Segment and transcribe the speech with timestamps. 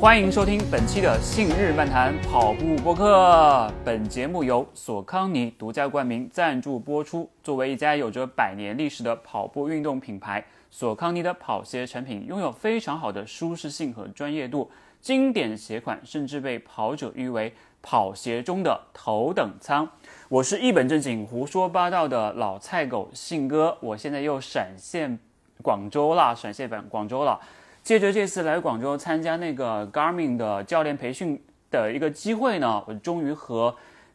[0.00, 3.68] 欢迎收听本期的《信日漫谈跑步播客》。
[3.84, 7.28] 本节目由索康尼独家冠名赞助播出。
[7.42, 14.70] 作为一家有着百年历史的跑步运动品牌，索康尼的跑鞋产品拥有非常好的舒适性和专业度，
[15.02, 19.86] 经典鞋款甚至被跑者誉为跑鞋中的头等舱。
[20.30, 25.18] 我是一本正经胡说八道的老菜狗信哥，我现在又闪现
[25.60, 27.38] 广州啦，闪现本广州了。
[27.90, 33.74] 借着这次来广州参加那个 Garmin 的教练培训的一个机会呢，我终于和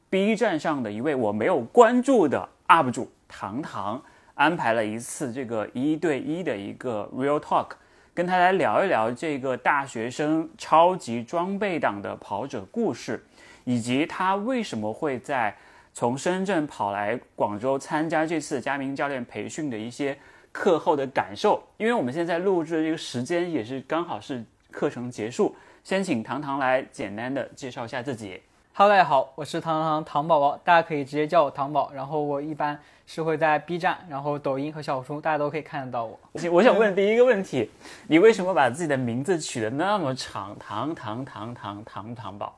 [0.09, 4.01] B 站上的一位我没有关注的 UP 主糖糖
[4.35, 7.71] 安排了一次这个一对一的一个 Real Talk，
[8.13, 13.25] 跟他来聊一聊这个大学生超级装备党的跑者故事，
[13.65, 15.53] 以及他为什么会在
[15.93, 20.17] 从深圳跑来广州参加这次佳明教练培训的一些。
[20.55, 25.53] 课后的感受，因为我们现在录制的这个时间也是刚好是课程结束，
[25.83, 28.41] 先请糖糖来简单的介绍一下自己。
[28.73, 31.91] Hello，大家好，我是糖糖糖宝宝，大家可以直接叫我糖宝。
[31.93, 36.17] 然后我一般是会在 B 站、然后抖音和小红书，大家都可以看得到我。
[36.49, 37.69] 我想问第一个问题，
[38.07, 40.57] 你为什么把自己的名字取得那么长？
[40.57, 42.57] 糖糖糖糖糖糖宝。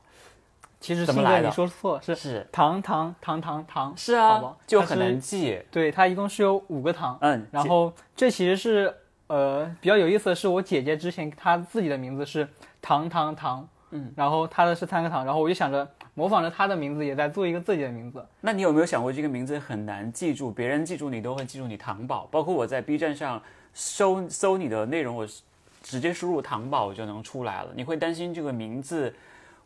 [0.80, 1.48] 其实怎么来的？
[1.48, 5.60] 你说错，是是糖糖糖糖糖，是啊，就很难记。
[5.70, 7.18] 对，它一共是有五个糖。
[7.20, 8.94] 嗯，然后这其实是
[9.26, 12.48] 呃比较有意思的是，我姐姐之前她自己的名字是
[12.80, 18.24] 糖糖糖，嗯，然后她的是三个糖，然后我就想着模仿着她的名字，也在做一个自己的名字。
[18.40, 20.52] 那你有没有想过这个名字很难记住？
[20.52, 23.42] 别人记住你都会记住你糖宝，包括我在 B 站上
[23.74, 25.26] 搜搜你的内容，我
[25.82, 27.70] 直接输入糖宝我就能出来了。
[27.74, 29.12] 你会担心这个名字？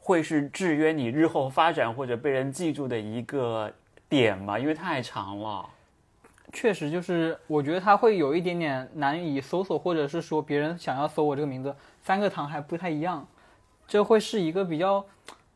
[0.04, 3.72] 会是制约你日后发展或者被人记住的一个
[4.08, 4.58] 点吗？
[4.58, 5.64] 因为太长了。
[6.52, 13.26] 确实，就是我觉得它会有一点点难以搜索，或者是说别人想要搜我这个名字，三个糖还不太一样，
[13.86, 15.02] 这会是一个比较，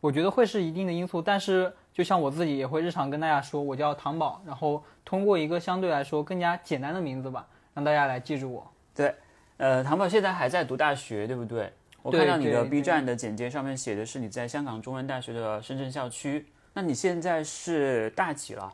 [0.00, 1.20] 我觉得会是一定的因素。
[1.20, 8.66] 但是，就像我自己也会日常跟大家说，我叫糖宝，然后通过一个相对来说更加简单的名字吧，让大家来记住我。
[8.94, 9.12] 对，
[9.58, 11.70] 呃，糖宝现在还在读大学，对不对？
[12.06, 16.46] 我看到你的 B 站的简介上面写的是你在香港中文大学的深圳校区。
[16.72, 18.72] 那你现在是大几了？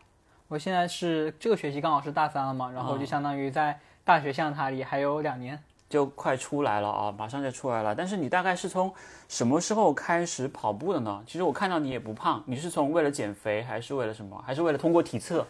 [0.48, 7.94] 我现在是这个学期刚好是大三了嘛，然后就相当于在大学象塔里还有两年，就快出来了啊，马上就出来了。
[7.94, 8.92] 但是你大概是从
[9.30, 11.24] 什么时候开始跑步的呢？
[11.26, 14.44] 其实我看到你也不胖，你是从为了减肥还是为了什么？
[14.46, 15.46] 还是为了通过体测？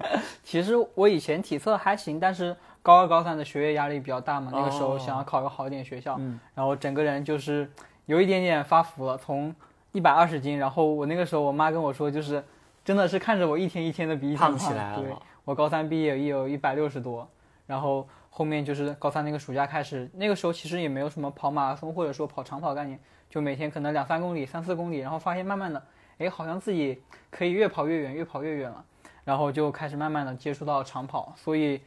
[0.42, 2.56] 其实我以前体测还行，但是。
[2.86, 6.16] 高二、高三的学业压力比较大嘛，那个时候想要考个好一点学校，
[6.54, 7.68] 然后整个人就是
[8.04, 9.52] 有一点点发福了，从
[9.90, 12.40] 一百二十斤，然后我那个时候我妈跟我说，就是
[12.84, 15.02] 真的是看着我一天一天的比一天胖起来了。
[15.02, 15.12] 对，
[15.44, 17.28] 我高三毕业也有一百六十多，
[17.66, 22.96] 然后后面就是高三那个暑假开始，那个时候其实也没有什么跑马拉松或者说跑长跑概念，
[23.28, 25.82] 就每天可能两三公里、三四公里，然后发现慢慢的，
[26.18, 28.84] 哎，好像自己可以越跑越远，越跑越远了，
[29.24, 31.80] 然后就开始慢慢的接触到长跑，所以。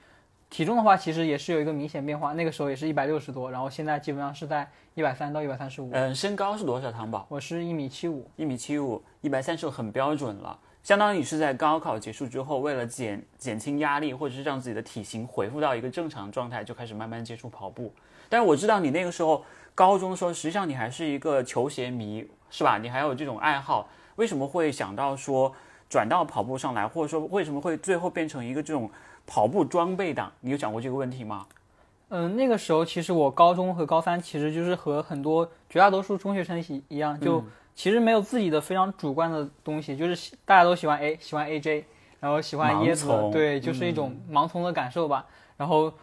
[0.49, 2.33] 体重的话，其实也是有一个明显变化。
[2.33, 5.91] 那个时候也是一百六十多，然后现在基本上是在一百三到一百三十五。
[5.93, 7.23] 嗯，身高是多少，糖宝？
[7.29, 10.57] 我是一米七五，一米七五，一百三十五很标准了。
[10.81, 17.93] 相当于是在高考结束之后，为了减减轻压力，或者是让自己的体型恢复到一个正常状态，就开始慢慢接触跑步。
[18.27, 19.45] 但是我知道你那个时候
[19.75, 22.79] 高中的时候，实际上你还是一个球鞋迷，是吧？
[22.79, 25.53] 你还有这种爱好，为什么会想到说
[25.87, 28.89] 转到跑步上来，或者说为什么会最后变成一个这种？
[29.29, 31.45] 跑步装备党，你有想过这个问题吗？
[32.09, 37.44] 嗯，那个时候其实我高中和高三其实就是和很多绝大多数中学生一一样，就
[37.75, 41.84] 其实没有自己的非常主观的东西，就是大家都喜欢 A，喜欢 AJ，
[42.19, 45.23] 然后喜欢椰子，对，就是一种盲从的感受吧。
[45.57, 45.94] 然后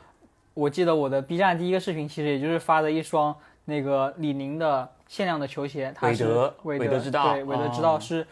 [0.55, 8.25] 我记得我的 B 站第一个视频其实也就是发的一双那个李宁的限量的球鞋，韦德，韦德之道，对，韦德之道是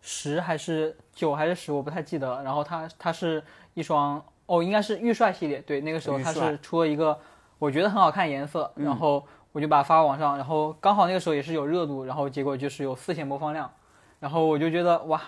[0.00, 2.42] 十还是九还是十，我不太记得。
[2.42, 3.44] 然后它它是。
[3.80, 7.18] 一双哦，应该是预帅系列，对，那个时候它是出了一个
[7.58, 13.72] 我觉得很好看颜色，然后我就把它发网上，然后刚好那个时候也是有热度，然后结果就是有四千播放量，
[14.18, 15.22] 然后我就觉得哇，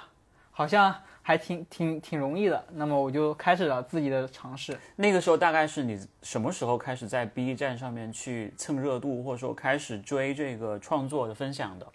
[0.50, 4.76] 好像还挺挺挺容易的，那么我就开始了自己的尝试。
[4.96, 11.86] 那个时候大概是你什么时候开始在 B 站上面去蹭热度，或者说开始追这个创作的分享的？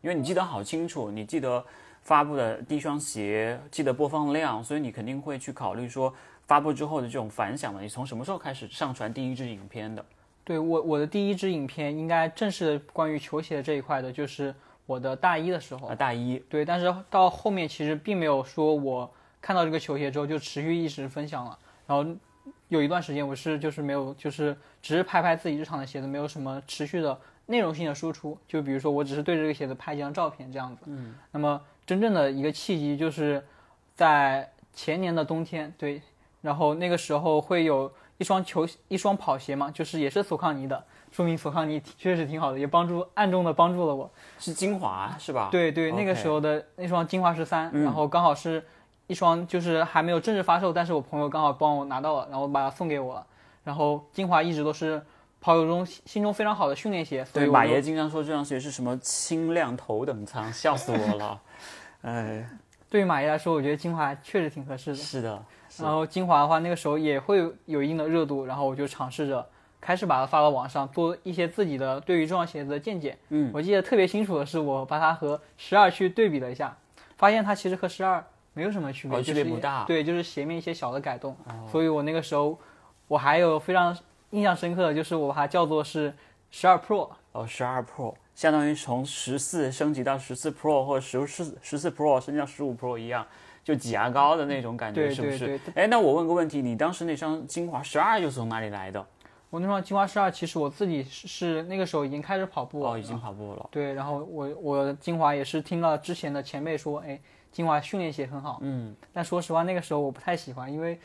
[0.00, 1.62] 因为你记得好清楚，你记得。
[2.08, 6.10] 发布的第一双鞋，记得播放量，所以你肯定会去考虑说
[6.46, 7.82] 发布之后的这种反响嘛？
[7.82, 10.02] 你从什么时候开始上传第一支影片的？
[10.42, 14.54] 对我，我的第一支影片应该正式的关于球鞋这一块的，就是
[14.86, 15.88] 我的大一的时候。
[15.88, 16.38] 啊，大一。
[16.48, 19.10] 对，但是到后面其实并没有说我
[19.42, 22.10] 看到这个球鞋之后就持续一直分享了，然后
[22.68, 30.84] 有一段时间我是就是没有，就是只是拍拍自己日常的鞋子，没有什么持续的内容性的输出，就比如说我只是对着这个鞋子拍几张照片这样子。
[30.86, 31.14] 嗯。
[31.30, 33.42] 那么真正的一个契机就是
[33.94, 36.02] 在前年的冬天，对，
[36.42, 44.10] 然后那个时候会有一双球一双跑鞋嘛，就是也是索康尼的，说明索康尼确实挺好的，也帮助暗中的帮助了我。
[44.38, 45.48] 是精华是吧？
[45.50, 48.62] 对对，那个时候的那双精华十三，然后刚好是
[49.06, 53.26] 一双就是还没有正式发售，但是我朋友刚好帮我拿到了，然后把它送给我了。
[53.64, 55.02] 然后精华一直都是
[55.40, 57.26] 跑友中心中非常好的训练鞋。
[57.32, 61.40] 对，马爷经常说这双鞋是什么轻量头等舱，笑死我了。
[62.02, 62.48] 哎，
[62.88, 64.96] 对于马爷来说，我觉得精华确实挺合适的。
[64.96, 65.44] 是的。
[65.78, 69.46] 然后精华的话，那个时候也会有一定的热度，然后我就尝试着
[69.80, 73.16] 开始把它发到网上，做一些自己的对于这双鞋子的见解。
[73.28, 76.76] 嗯，我记得特别清楚的是，我把它和十二去对比了一下，
[77.16, 78.24] 发现它其实和十二
[78.54, 79.84] 没有什么区别，区别不大。
[79.84, 81.36] 对，就是鞋面一些小的改动。
[81.70, 82.58] 所以我那个时候。
[83.08, 83.96] 我还有非常
[84.32, 86.12] 印象深刻的就是我把它叫做是
[86.50, 93.26] 十二 Pro 哦，十二 Pro 相当于从十四升级到十四 Pro 或者十四十四 Pro 升级到十五 Pro 一样，
[93.64, 95.60] 就挤牙膏的那种感觉，是不是？
[95.74, 99.04] 哎，那我问个问题，你当时那双精华十二又是从哪里来的？
[99.50, 103.68] 我那双精华十二其实我自己是那个时候已经开始跑步了，哦，已经跑步了。
[103.72, 107.18] 对，然后我我精华也是听了之前的前辈说，哎，
[107.50, 110.96] 精华训练鞋很好，嗯，但说实话那个时候我不太喜欢，因为。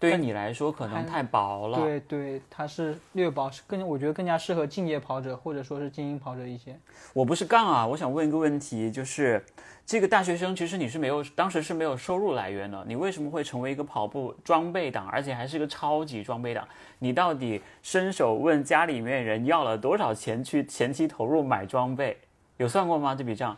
[0.00, 1.78] 对于你来说可能太薄了。
[1.78, 6.74] 对对，它是略薄，是更我觉得更加适合进阶跑者或者说是精英跑者一些。
[7.12, 9.44] 我不是杠啊，我想问一个问题，就是
[9.84, 16.66] 这个大学生其实你是没有，当时是没有收入来源的，你为什么会成为一个跑步装备党，而且还是一个超级装备党？
[16.98, 22.16] 你到底伸手问家里面人要了多少钱去前期投入买装备？
[22.56, 23.14] 有算过吗？
[23.14, 23.54] 这笔账？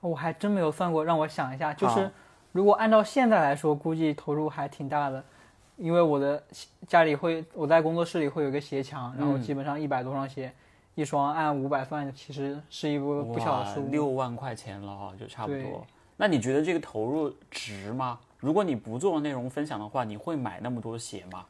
[0.00, 2.08] 我还真没有算过，让我想一下，就是
[2.52, 5.24] 如果按照现在来说，估计投入还挺大的。
[5.76, 6.42] 因为我的
[6.86, 10.50] 家里会，我在工作室里会有一个鞋墙，然后基本上一百多双鞋，
[10.94, 15.86] 一双按五百算，其实是一个不小的数，六万块钱了哈，就差不多。
[16.16, 18.18] 那你觉得这个投入值吗？
[18.38, 21.44] 如果你不做内容分享的话，你会买那么多鞋吗？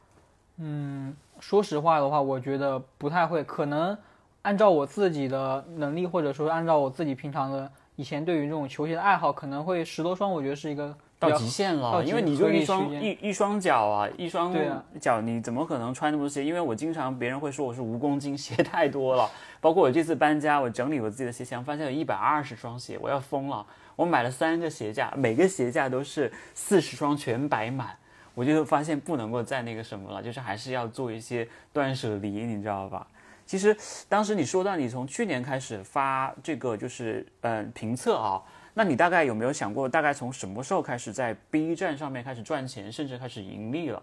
[0.56, 3.44] 嗯，说实话的话，我觉得不太会。
[3.44, 3.96] 可能
[4.42, 10.92] 按照我自己的能力，或者说按照我自己平常的以前对于这种球鞋的爱好，可能会十多双，我觉得是一个。
[11.18, 14.54] 到极限了，因为你就一双一一双脚啊，一双
[15.00, 16.44] 脚你怎么可能穿那么多鞋？
[16.44, 19.30] 因为我经常别人会说我是蜈蚣精， 鞋太多了。
[19.58, 23.64] 包括我这次搬家，我整理我自己的鞋箱，发现有一百二十双鞋，我要疯了。
[23.96, 27.96] 我买了三个鞋架，每个鞋架都是四十双全摆满，
[28.34, 33.06] 我就发现不能够再那个什么了，就是还是要做一些断舍离，你知道吧？
[33.46, 33.74] 其实
[34.06, 38.42] 当时你说到你从去年开始发这个就是嗯评测啊。
[38.78, 44.02] 那你大概有没有想过，大概从什么时候开始在 B 站上面开始赚钱，甚至开始盈利了？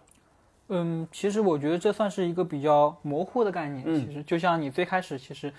[0.70, 3.84] 嗯，其实我觉得这算是一个比较模糊的概念。
[3.86, 5.54] 嗯，其实就像你最开始，其实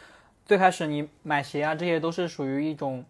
[0.45, 3.05] 最开始你买鞋啊，这些都是属于一种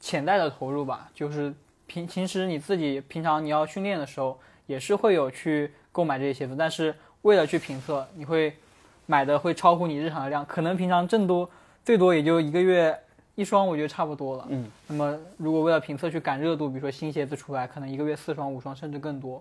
[0.00, 1.10] 潜在的投入吧。
[1.14, 1.52] 就是
[1.86, 8.56] 平平时你自己平常你要训练的时候，也是会有去购买这些鞋子，但是为了去评测，你会
[9.04, 11.50] 买的会超乎你日常的量，可能平常挣多
[11.84, 12.98] 最多也就一个月。
[13.38, 19.40] 一双我觉得差不多了，嗯，那么如果为了评测去赶热度，比如说新鞋子出来，可能一个月四双五双甚至更多。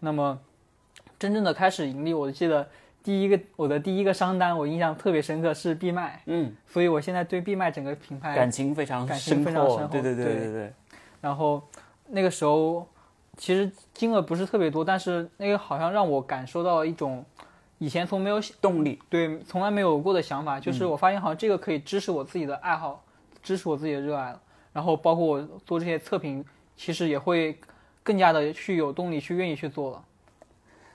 [0.00, 0.36] 那么
[1.20, 2.68] 真正的开始盈利，我记得
[3.00, 10.72] 第一个我的第一个商单，我印象特别深刻是必麦，嗯，所以我现在对必麦整个品牌感情非常感情非常深厚，对对对对对。
[11.20, 11.62] 然后
[12.08, 12.84] 那个时候
[13.36, 17.24] 其实金额不是特别多，但是那个好像让我感受到了一种。
[17.78, 23.02] 以前从没有动力，对，从来没有过的想法，就是我发现好像这个可以支持我自己的爱好，
[23.42, 24.40] 支持我自己的热爱了。
[24.72, 26.44] 然后包括我做这些测评，
[26.76, 27.58] 其实也会
[28.02, 30.04] 更加的去有动力去愿意去做了。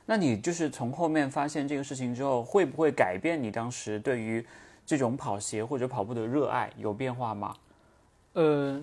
[0.06, 4.44] 那你就是从后面发现这个事情之后，会不会改变你当时对于
[4.86, 7.54] 这种跑鞋或者跑步的热爱有变化吗？
[8.34, 8.82] 呃，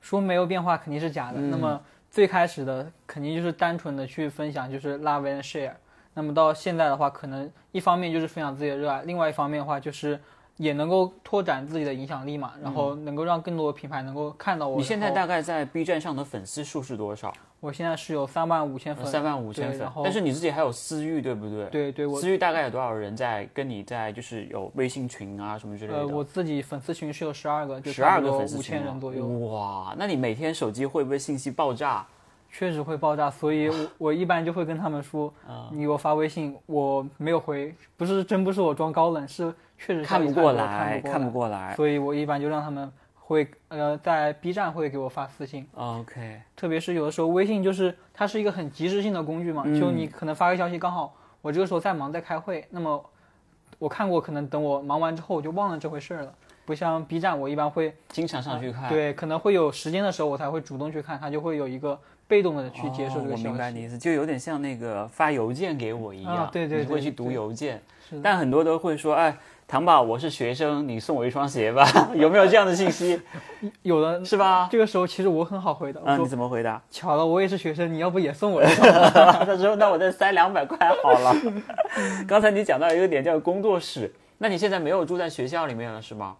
[0.00, 1.40] 说没有变化肯定是假的。
[1.40, 1.80] 那么
[2.10, 5.72] 最开始的肯定就是单纯的去分享，就是 love and share。
[6.14, 10.20] 那么到现在的话，可能一方面就是分享自己的热爱，另外一方面的话就是
[10.62, 14.76] 也能够拓展自己的影响力嘛，然后能够让更多的品牌能够看到我。
[14.76, 17.34] 你现在大概在 B 站上的粉丝数是多少？
[17.58, 19.04] 我现在是有三万五千粉。
[19.04, 21.64] 三万五千粉，但是你自己还有私域，对不对？
[21.66, 25.98] 对对，私域大概有多少人在跟你在就是有微信群啊什么之类的？
[25.98, 29.26] 呃，我自己粉丝群是有十二个，十二个粉丝五千人左右。
[29.26, 32.06] 哇，那你每天手机会不会信息爆炸？
[32.54, 35.32] 确实会爆炸，所以我 我一般就会跟他们说，
[35.70, 53.04] 你给我发微信，我没有回，不是真不是我装高冷，是确实看不过来，看不过来，所以我一般就让他们会呃在 B 站会给我发私信，OK，特别是有的时候微信就是它是一个很及时性的工具嘛，就你可能发个消息刚好我这个时候在忙在开会，那么
[53.78, 56.32] 我看过，可能等我忙完之后我就忘了这回事儿了。
[56.64, 58.88] 不像 B 站，我一般会经常上去看。
[58.88, 61.98] 对，可能会有时间的时候我才会主动去看，它就会有一个
[62.28, 63.42] 被动的去接受这个哦我。
[63.42, 69.36] 明白你意思，就有点像那个发邮件给我一样，啊对对你会去读邮件是，但很多都会说，哎，
[69.72, 71.82] 糖宝，我是学生，你送我一双鞋吧，
[72.14, 73.18] 有没有这样的信息？
[73.80, 74.68] 有的是吧？
[74.70, 76.82] 这个时候其实我很好回答，我嗯，你怎么回答？
[76.90, 78.86] 巧了，我也是学生，你要不也送我一双？
[78.92, 81.34] 他说：“那我再塞两百块好了。
[82.28, 86.36] ”刚才你讲到一个点叫工作室，那你现在没有住在学校里面了是吗？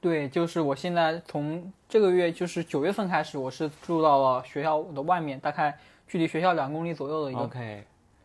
[0.00, 5.76] 对，就是我现在从这个月就是九月份开始，我是住到了学校的外面，大概
[6.08, 7.84] 距离学校两公里左右的一个 OK，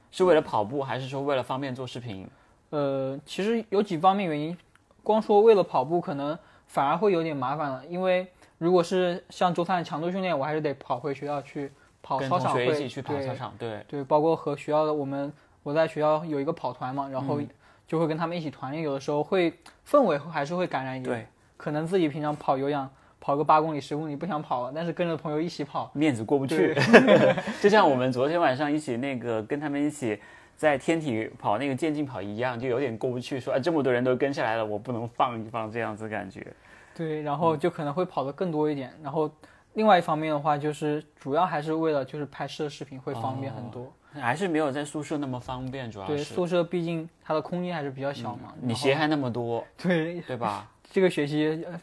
[0.10, 2.26] 是为了跑步，还是说为了方便做视频？
[2.72, 4.58] 呃，其实有几方面原因，
[5.04, 6.38] 光说为了跑步可能
[6.68, 15.32] 反而会有点麻烦了，因为如果是像周三的强度训练，我还是得跑回学校去跑操场会，学一起去跑对操场，对，对，包括和学校的我们，
[15.64, 17.40] 我在学校有一个跑团嘛，然嗯后
[17.88, 19.54] 就会跟他们一起团练，有的时候会
[19.86, 21.14] 氛围还是会感染一点。
[21.14, 26.74] 对，可能自己平常跑有氧跑个八公里、十公里不想跑了，但是跟着朋友一起跑，面子过不去。
[27.62, 30.18] 就像我们昨天晚上一起那个跟他们一起
[30.62, 36.46] 在天体跑那个渐进跑一样，就有点过不去，说啊这么多人都跟下来了，我不能放一放这样子感觉。
[36.94, 38.94] 对，然嗯后就可能会跑得更多一点。
[39.02, 39.28] 然后
[39.74, 43.92] 另外一方面的话，就是主要还是为了就是拍摄视频会方便很多。
[44.14, 48.54] 还是没有在宿舍那么方便，主要对，是宿舍毕竟它的空间还是比较小嘛。
[48.62, 50.70] 你鞋还那么多，对对吧？
[50.92, 51.82] 这个学期、呃、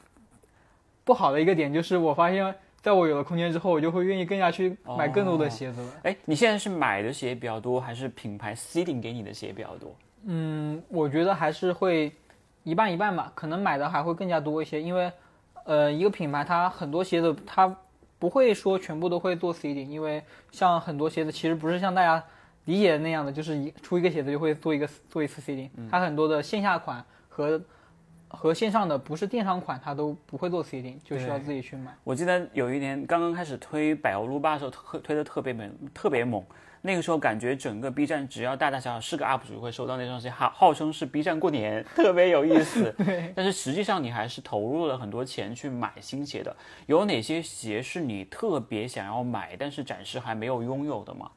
[1.03, 5.93] 不好的一个点就是，我发现在我有了空间之后，我就会愿意更加去买更多的鞋子了。
[6.05, 9.95] 哎，你现在是买的鞋比较多，还是品牌 seeding 给你的鞋比较多？
[10.25, 12.13] 嗯，我觉得还是会
[12.63, 15.11] 一半一半吧，可能买的还会更加多一些，因为
[15.65, 17.75] 呃，一个品牌它很多鞋子它
[18.19, 22.23] 不会说全部都会做 seeding，因为像很多鞋子其实不是像大家
[22.65, 27.61] 理解的那样的，就是一出一个鞋子就会做一个做一次 seeding，、它很多的线下款和
[28.29, 31.95] 和线上的不是电商款，它都不会做 seeding，就需要自己去买。
[32.05, 36.45] 我记得有一年刚刚开始推百欧撸吧的时候，特推的特别猛，特别猛。
[36.81, 42.95] 那个时候感觉整个 B 站只要大大小小是个 UP 主会收到那双鞋，号号称是 B 站过年，特别有意思。
[43.05, 43.33] 对。
[43.35, 46.55] 但是实际上你还是投入了很多钱去买新鞋的。
[46.87, 51.29] 有哪些鞋是你特别想要买，但是暂时还没有拥有的吗？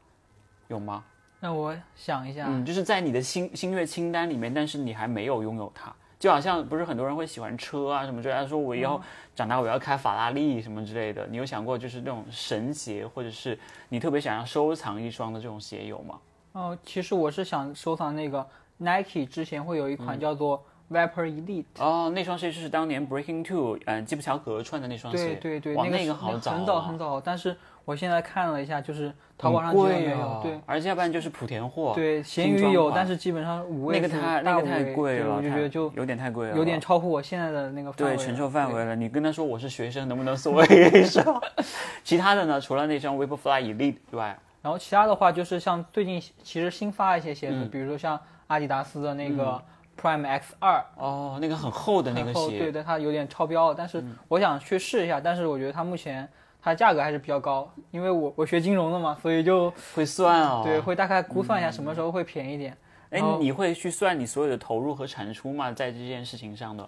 [0.68, 1.04] 有吗？
[1.40, 5.92] 那我想一下，嗯，就是在你的心心月清单里面，但是你还没有拥有它。
[6.22, 9.02] 就好像不是很多人会喜欢车啊什么之类的，他说我以后
[9.34, 11.26] 长大我要开法拉利什么之类的。
[11.26, 13.58] 你有想过就是那种神鞋，或者是
[13.90, 16.20] 你特别想要收藏一双的这种鞋有吗？
[16.52, 18.46] 哦，其实我是想收藏那个
[18.78, 25.34] Nike 之前会有一款叫做 Vapor Elite，、哦，那双鞋就是当年 Breaking Two，嗯，基普乔格穿的那双鞋。
[25.36, 30.62] 对对对，哇，那个好早、啊，很早很早，但是我现在看了一下，就是淘宝上基本没有，贵啊，对。
[30.66, 38.96] 而且要不然就是莆田货，对，闲鱼有但是基本上五位那个太那个太贵了，我就觉得就有点太贵了，有点超乎我现在的那个范围了对承受范围了。
[38.96, 41.42] 你跟他说我是学生，能不能送我 一双？
[42.04, 42.62] 其他的呢？
[42.62, 49.60] 除了那双 Vaporfly Elite 之外，然后其他的话就是像最近其实新发一些鞋子，嗯比如说像阿迪达斯的那个
[50.00, 56.28] Prime X 二、哦，那个很厚的那个鞋对鞋，嗯对，它有点超标了，但是我想去试一下，但是我觉得它目前
[56.62, 60.62] 它价格还是比较高，因为我我学金融的嘛，所以就会算哦。
[60.64, 62.78] 对会大概估算一下什么时候会便宜一点。
[63.10, 65.72] 哎你会去算你所有的投入和产出吗？
[65.72, 66.88] 在这件事情上的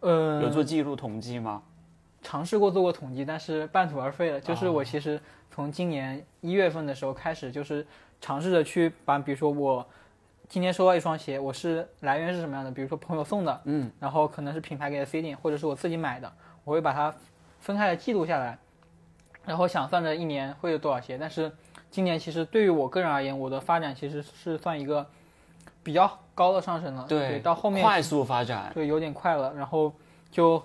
[0.00, 1.62] 呃，有做记录统计吗？
[2.20, 4.40] 尝试过做过统计，但是半途而废了。
[4.40, 7.86] 就是我其实从今年一月份的时候开始，就是
[8.20, 9.86] 尝试着去把，比如说我
[10.48, 12.70] 今天收到一双鞋，我是来源是什么样的？
[12.70, 16.30] 比如说朋友送的，嗯，然后可能是品牌给的 C 店，或者是我自己买的，
[16.64, 17.14] 我会把它
[17.60, 18.58] 分开的记录下来，
[19.46, 21.16] 然后想算着一年会有多少鞋。
[21.18, 21.50] 但是
[21.90, 25.06] 今年其实对于我个人而言，我的发展其实是算一个
[25.82, 27.06] 比较高的上升了。
[27.08, 29.92] 对，到后面快速发展，对，有点快了，然后
[30.30, 30.62] 就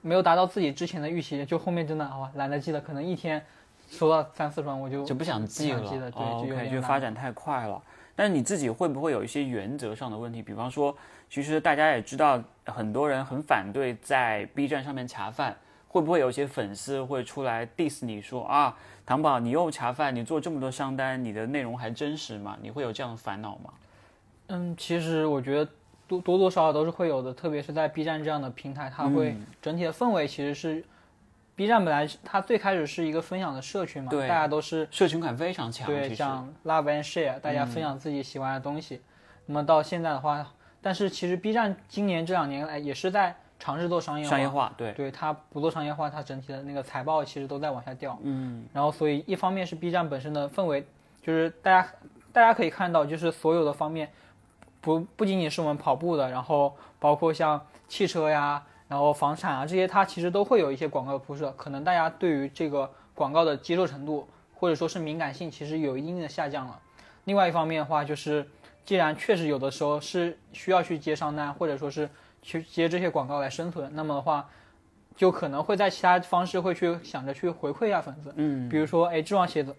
[0.00, 3.44] 没有达到自己之前的预期，就后面真的啊懒得记了，可能一天
[3.88, 5.80] 收到三四双我就就不想记了。
[5.80, 7.80] 记了对哦就有 OK，点懒就发展太快了。
[8.14, 10.42] 但是你自己会不会有一些原则上的问题？
[10.42, 10.92] 比方说，
[11.30, 15.56] 其实大家也知道，很多人很反对在 B 站上面恰饭，
[15.88, 22.56] 会不会有一些粉丝会出来 diss 你说啊，糖宝你又恰饭，你做这么多商单，你的内容还真实吗？
[22.60, 23.72] 你会有这样的烦恼吗？
[24.48, 25.70] 嗯，其实我觉得
[26.06, 30.84] 多多多少少都是会有的，特别是在 B 站这样的平台，它会嗯整体的氛围其实是
[31.54, 39.00] B 站本来它最开始是一个分享的社群嘛，对大家都是社群感非常强，对像 love and share，大家分享自己喜欢的东西。
[39.46, 40.46] 那么到现在的话，
[40.80, 48.18] 但是其实 B 站今年这两年来也是在尝试做商业化，商业化，对，对它不做商业化，它整体的那个财报其实都在往下掉。
[48.22, 50.86] 嗯，然后所以一方面是 B 站本身的氛围，
[51.20, 51.88] 就是大家
[52.32, 54.08] 大家可以看到，就是所有的方面，
[54.80, 61.50] 不不仅仅是我们跑步的，然后包括像汽车呀，然后房产啊这些，它其实都会有一些广告的铺设。
[61.56, 66.78] 可能大家对于这个广告的接受程度，或者说是敏感性，其实有一定的下降了。
[67.24, 68.48] 另外一方面的话，就是
[68.84, 72.08] 既然确实有的时候是需要去接商单，或者说是
[72.48, 74.48] 去接这些广告来生存，那么的话，
[75.14, 78.32] 就可能会在其他方式会去想着去回馈一下粉丝。
[78.36, 79.76] 嗯，比如说，哎，这双鞋子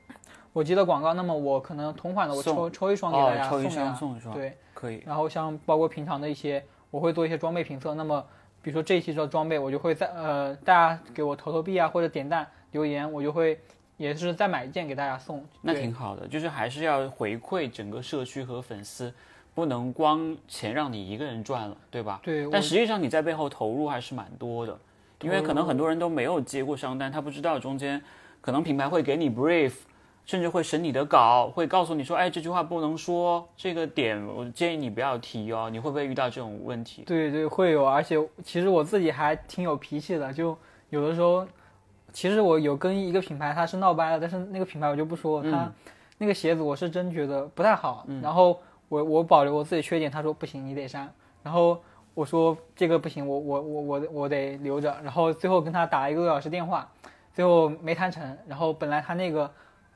[0.54, 5.02] 我接了广告，那么我可能同款的我抽抽一双给大家哦，抽一送给大家双送一双，对，可以。
[5.04, 7.96] 然后像包括平常的一些，我会做一些装备评测。
[7.96, 8.24] 那么
[8.62, 13.60] 比如说这一期的装备，我就会在呃大家给我投投币啊，或者点赞留言，我就会
[13.98, 15.44] 也是再买一件给大家送。
[15.60, 19.12] 那挺好的，就是还是要回馈整个社区和粉丝，
[19.60, 22.22] 不能光钱让你一个人赚了，对吧？
[22.24, 24.80] 对，但实际上你在背后投入还是蛮多的，
[25.20, 28.02] 因为可能很多人都没有接过商单，他不知道中间
[28.40, 29.74] 可能品牌会给你 brief，
[30.26, 35.68] 甚至会审你的稿，会告诉你说，哎，这句话不能说，这个点我建议你不要提哦。
[35.70, 37.04] 你会不会遇到这种问题？
[37.06, 40.58] 对对会有，而且其实我自己还挺有脾气的，就
[40.90, 41.46] 有的时候，
[42.14, 45.70] 其实我有跟一个品牌他是闹掰了，但是那个品牌我就不说，他
[46.18, 48.58] 那个鞋子我是真觉得不太好，然后
[48.90, 51.10] 我我保留我自己缺点，他说不行你得删，
[51.42, 51.82] 然后
[52.14, 56.92] 我说这个不行，我我我我我得留着，然后最后跟他打了一个多小时电话，
[57.34, 59.50] 最后没谈成，然后本来他那个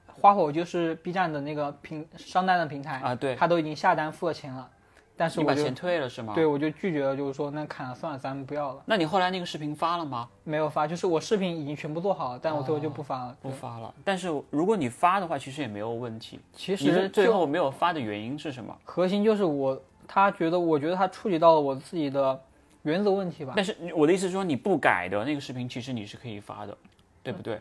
[0.06, 3.36] 花火就是 B 站的那个平商单的平台啊对。
[3.36, 4.70] 他都已经下单付了钱了，
[5.16, 6.34] 但是我就你把钱退了是吗？
[6.34, 6.46] 对，。
[6.46, 10.28] 我就拒绝了，就是说那砍了算了，咱们不要了，那你后来那个视频发了吗？
[10.44, 13.38] 没有发，就是我视频已经全部做好了，但我最后就不发了。
[13.42, 13.94] 对不发了。
[14.04, 16.40] 但是如果你发的话，其实也没有问题。
[16.54, 18.76] 其实就最后没有发的原因是什么？
[18.84, 22.40] 核心就是我，他觉得，我觉得他触及到了我自己的
[22.82, 23.54] 原则问题吧。
[23.56, 26.78] 但是我的意思是说，你不改的那个视频，其实你是可以发的，
[27.22, 27.60] 对不对？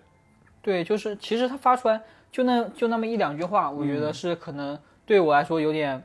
[0.62, 6.02] 对，就是其实他发出来就那就那么一两句话，我觉得是可能对我来说有点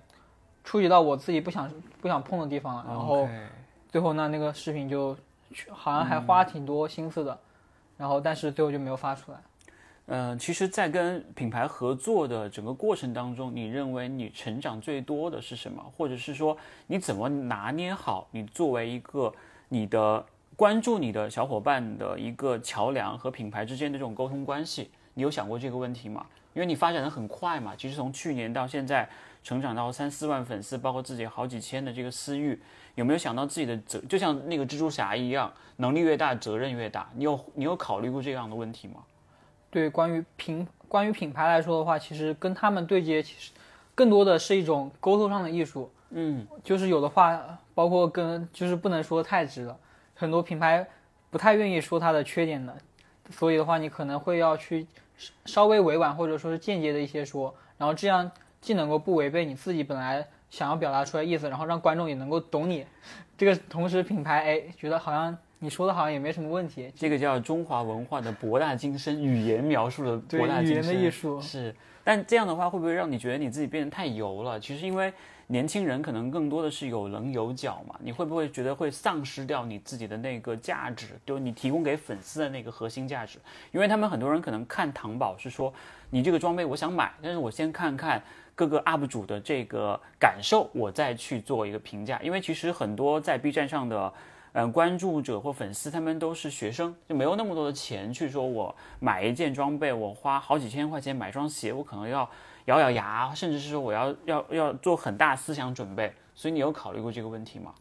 [0.67, 2.85] 触及到我自己不想不想碰的地方了。
[2.89, 3.25] 然后
[3.89, 5.15] 最后呢，那个视频就
[5.69, 7.39] 好像还花挺多心思的，
[7.95, 9.37] 然后但是最后就没有发出来。
[10.07, 15.81] 嗯、其实，在跟品牌合作的整个过程当中，你认为你成长最多的是什么？
[15.97, 19.33] 或者是说，你怎么拿捏好你作为一个
[19.69, 20.25] 你的
[20.57, 24.91] 关注你的小伙伴的一个桥梁和品牌之间的这种沟通关系？
[25.13, 26.25] 你有想过这个问题吗？
[26.53, 29.07] 因为你发展的很快嘛，其实从去年到现在，
[29.47, 32.61] 成长到三四万粉丝，包括自己好几千的这个私域，
[32.95, 37.09] 有没有想到自己的责，就像那个蜘蛛侠一样，能力越大，责任越大？
[37.15, 38.95] 你有你有考虑过这样的问题吗？
[39.69, 43.53] 对，关于品关于品牌来说的话，其实跟他们对接，其实
[43.95, 45.89] 更多的是一种沟通上的艺术。
[46.09, 47.41] 嗯，就是有的话，
[47.73, 49.79] 包括跟就是不能说太直了，
[50.13, 50.85] 很多品牌
[51.29, 52.75] 不太愿意说它的缺点的，
[53.29, 54.85] 所以的话，你可能会要去
[55.45, 58.29] 稍微委婉或者说是间接的一些说，然后这样
[58.61, 62.85] 既能够不违背你自己本来想要表达出来意思，然后让观众也能够懂你，
[63.37, 71.73] 这个同时品牌哎觉得好像你说的好像也没什么问题，这个叫中华文化的博大精深，语言描述的博大精深的艺术是。
[72.03, 74.57] 但这样的话，会不会让你觉得你自己变得太油了？
[74.57, 75.11] 其实因为
[75.47, 83.39] 年轻人可能更多的是有棱有角嘛，你会不会觉得会丧失掉你自己的那个价值，就是你提供给粉丝的那个核心价值？
[83.73, 85.73] 因为他们很多人可能看糖宝是说，
[86.09, 88.23] 你这个装备我想买，但是我先看看
[88.57, 92.19] 各个 UP 主的这个感受，我再去做一个评价。
[92.21, 94.13] 因为其实很多在 B 站上的。
[94.53, 102.27] 嗯，关注者或粉丝他们都是学生，就没有那么多的钱去说，我买一件装备，我花好几千块钱买双鞋，我可能要
[102.65, 106.11] 咬咬牙，甚至是说我要要要做很大思想准备。
[106.33, 107.71] 所以你有考虑过这个问题吗？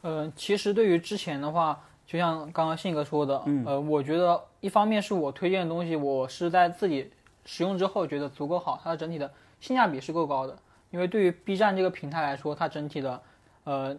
[0.00, 7.08] 呃，其实对于之前的话，就像刚刚信哥说的，嗯呃，我觉得一方面是我推荐的东西，我是在自己
[7.44, 10.56] 使用之后觉得足够好，它的整体的性价比是够高的。
[10.90, 13.20] 因为对于 B 站这个平台来说，它整体的
[13.64, 13.96] 呃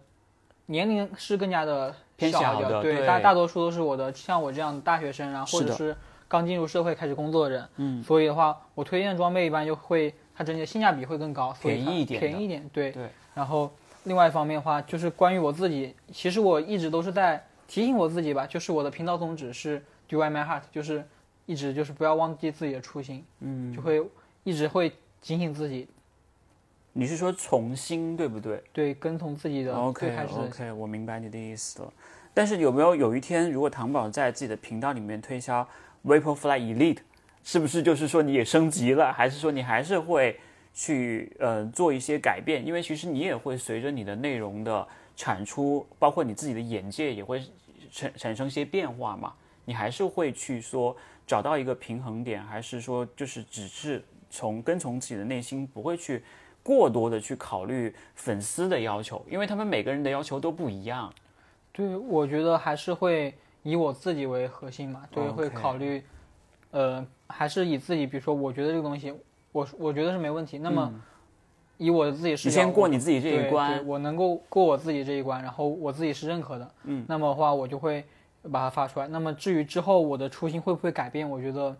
[0.67, 5.95] 年龄是更加的偏小一点对对，大大多数都是我的像我这样的大学生啊，或者是
[6.27, 13.09] 刚进入社会开始工作的人，嗯，所以的话，我推荐的装备一般就会它整体的性价比会更高，所以便宜一点便宜一点，对对。
[13.35, 13.71] 然后
[14.05, 21.05] 另外一方面的话，就是关于我自己，其实我一直都是在提醒我自己吧，就是我的频道宗旨是 Do I My Heart，就是
[21.45, 24.03] 一直就是不要忘记自己的初心，嗯，就会
[24.43, 24.91] 一直会
[25.21, 25.87] 警醒自己，
[26.93, 31.93] 你是说重新对不对对，跟从自己的？OK 开始的 OK，我明白你的意思了。
[32.33, 35.67] 但是有没有有一天，如果糖宝在自己的频道里面推销
[36.05, 36.99] Vaporfly Elite，
[37.43, 40.39] 是不是就是说你也升级了，还是说你还是会
[40.73, 42.65] 去呃做一些改变？
[42.65, 47.43] 因为其实你也会随着你的内容的产出，包括你自己的眼界也会
[47.91, 49.33] 产产生一些变化嘛。
[49.65, 54.03] 你还是会去说找到一个平衡点，还是说就是只是
[54.37, 56.23] 从跟从自己的内心，不会去
[56.61, 61.11] 过多的去考虑粉丝的要求，因为他们每个人的要求都不一样。
[61.71, 66.03] 对，我觉得还是会以我自己为核心嘛，对，会考虑，
[66.69, 69.11] 呃，还是以自己，比如说我觉得这个东西，
[69.51, 70.93] 我我觉得是没问题，那么
[71.77, 78.03] 以我的自己视嗯你，先过你自己这一关对，我能够过我自己这一关，然后我自己是认可的，嗯，那么的话我就会
[78.51, 79.07] 把它发出来。
[79.07, 81.75] 那么至于之后我的初心会不会改变，我觉得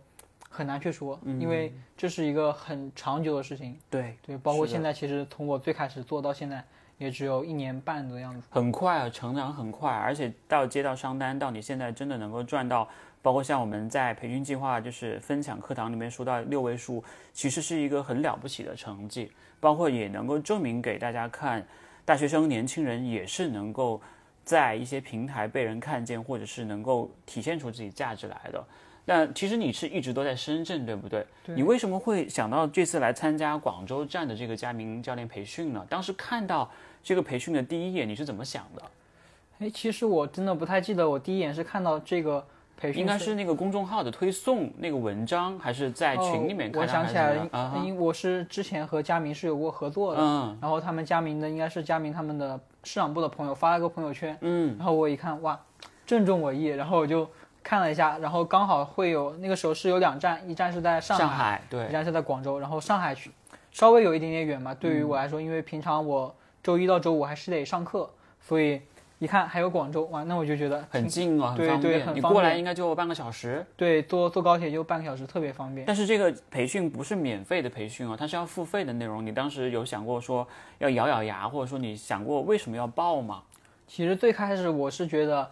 [0.58, 3.78] 很难去说，因为这是一个很长久的事情。
[3.92, 6.64] 对，对，包括现在，其实从我最开始做到现在，
[6.98, 8.48] 也只有一年半的样子。
[8.50, 12.90] 很快啊，成长很快，而且到接到商单，到你现在真的能够赚到，
[13.22, 21.64] 包括像我们在培训计划就是分享课堂里面说到六位数，其实是一个很了不起的成绩，包括也能够证明给大家看，
[22.04, 24.02] 大学生、年轻人也是能够
[24.44, 28.66] 在一些平台被人看见，或者是能够体现出自己价值来的。
[29.10, 31.26] 那其实你是一直都在深圳，对不对？
[31.46, 35.86] 你为什么会想到这次来参加广州站的这个佳明教练培训呢？
[35.88, 36.70] 当时看到
[37.02, 38.82] 这个培训的第一眼，你是怎么想的？
[39.60, 46.88] 哎，其实我真的不太记得，我第一眼是看到这个培训应该是那个公众号的推送那个文章，还是在群里面看哦、我？
[46.92, 55.58] 想起来了，啊，因为我是之前和佳明是有过合作的，嗯然后他们佳明的应该是佳明他们的市场部的朋友发了个朋友圈，嗯，然后我一看，哇，
[56.06, 57.28] 正中我意，然后我就
[57.68, 63.30] 看了一下，然后刚好会有那个时候是有两站，一站是在上海，上海对一，站是在广州，然后上海去
[63.74, 68.82] 稍微有一点点远嘛，对于我来说，因为平常我周一到周五还是得上课，所以
[69.20, 71.92] 一看还有广州，哇，那我就觉得很近哦，很对方便。
[71.92, 73.66] 你对很方便过来应该就半个小时。
[73.76, 75.86] 对，坐坐高铁就半个小时，特别方便。
[75.86, 79.26] 但是这个培训不是免费的培训哦，它是要付费的内容。
[79.26, 83.44] 你当时有想过说要咬咬牙，或者说你想过为什么要报吗？
[83.90, 85.50] 其实最开始我是觉得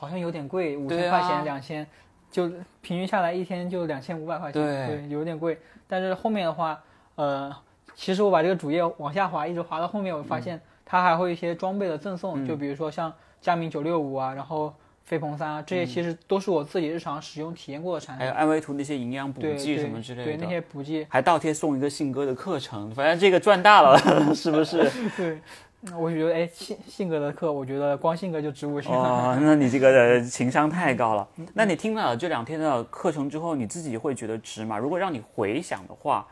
[0.00, 1.86] 好像有点贵，五千块钱、两千，
[2.30, 2.48] 就
[2.80, 5.58] 平均下来一天就两千五百块钱，对有点贵。
[5.86, 6.82] 但是后面的话，
[7.16, 7.54] 呃，
[7.94, 14.72] 其实我把这个主页往下滑，一直滑到后面，我嗯发现它还会一些装备的赠送，就比如说像佳明九六五啊，然后
[15.04, 18.26] 飞鹏三啊，这些其实都是我自己日常使用体验过的产品。
[18.26, 23.98] 还有安维图那些营养补剂什么之类的对那，些补剂，还倒贴送一个信鸽的课程，反正这个赚大了，
[24.34, 24.78] 是不是？
[25.14, 28.94] 对，那我觉得哎，性性格的课，我觉得光性格就值五千。
[28.94, 31.26] 哦，那你这个的情商太高了。
[31.54, 34.76] 那你听了这两天的课程之后，你自己会觉得值吗？
[34.76, 36.26] 如果让你回想的话，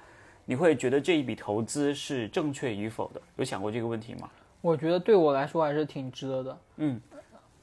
[0.45, 3.21] 你会觉得这一笔投资是正确与否的？
[3.37, 4.29] 有想过这个问题吗？
[4.61, 6.59] 我觉得对我来说还是挺值得的。
[6.77, 7.01] 嗯，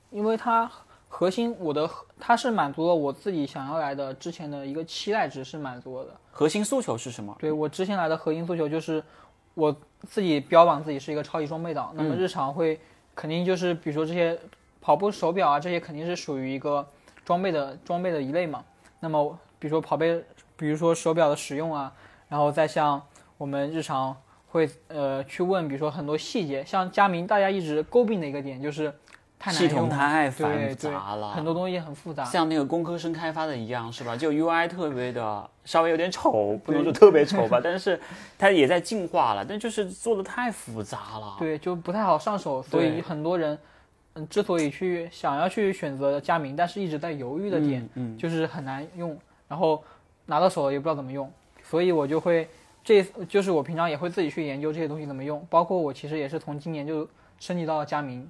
[0.10, 0.70] 因为它
[1.08, 1.88] 核心我的
[2.20, 6.12] 它是满足了我自己想要来的之前的一个期待值是满足了的。
[6.32, 7.36] 核心诉求是什么？
[7.40, 9.04] 对我之前来的核心诉求就是
[9.56, 9.76] 我
[10.08, 12.80] 自己标榜自己是一个超级装备党，那么日常会
[13.16, 14.38] 肯定就是比如说这些
[14.80, 16.88] 跑步手表啊这些肯定是属于一个
[17.24, 18.64] 装备的装备的一类嘛。
[19.00, 20.24] 那么比如说跑备，
[20.56, 21.92] 比如说手表的使用啊，
[22.28, 23.02] 然后再像
[23.38, 24.16] 我们日常
[24.48, 28.94] 会呃去问，比如说很多细节，像佳明大家一直诟病的一个点就是
[29.38, 32.24] 太难系统太对繁杂了，很多东西很复杂。
[32.24, 34.16] 像那个工科生开发的一样，是吧？
[34.16, 38.00] 就 UI 特别的稍微有点丑，不能说特别丑吧， 但是
[38.38, 41.36] 它也在进化了，但就是做的太复杂了。
[41.38, 43.58] 对，就不太好上手，所以很多人，
[44.16, 49.16] 嗯，之所以去想要去选择佳明，但是一直在犹豫的点，嗯，嗯就是很难用，
[49.48, 49.84] 然后
[50.26, 51.30] 拿到手了也不知道怎么用，
[51.62, 52.48] 所以我就会，
[52.84, 57.08] 这就是我平常也会自己去研究这些东西怎么用，包括我其实也是从今年就
[57.40, 58.28] 升级到了佳明，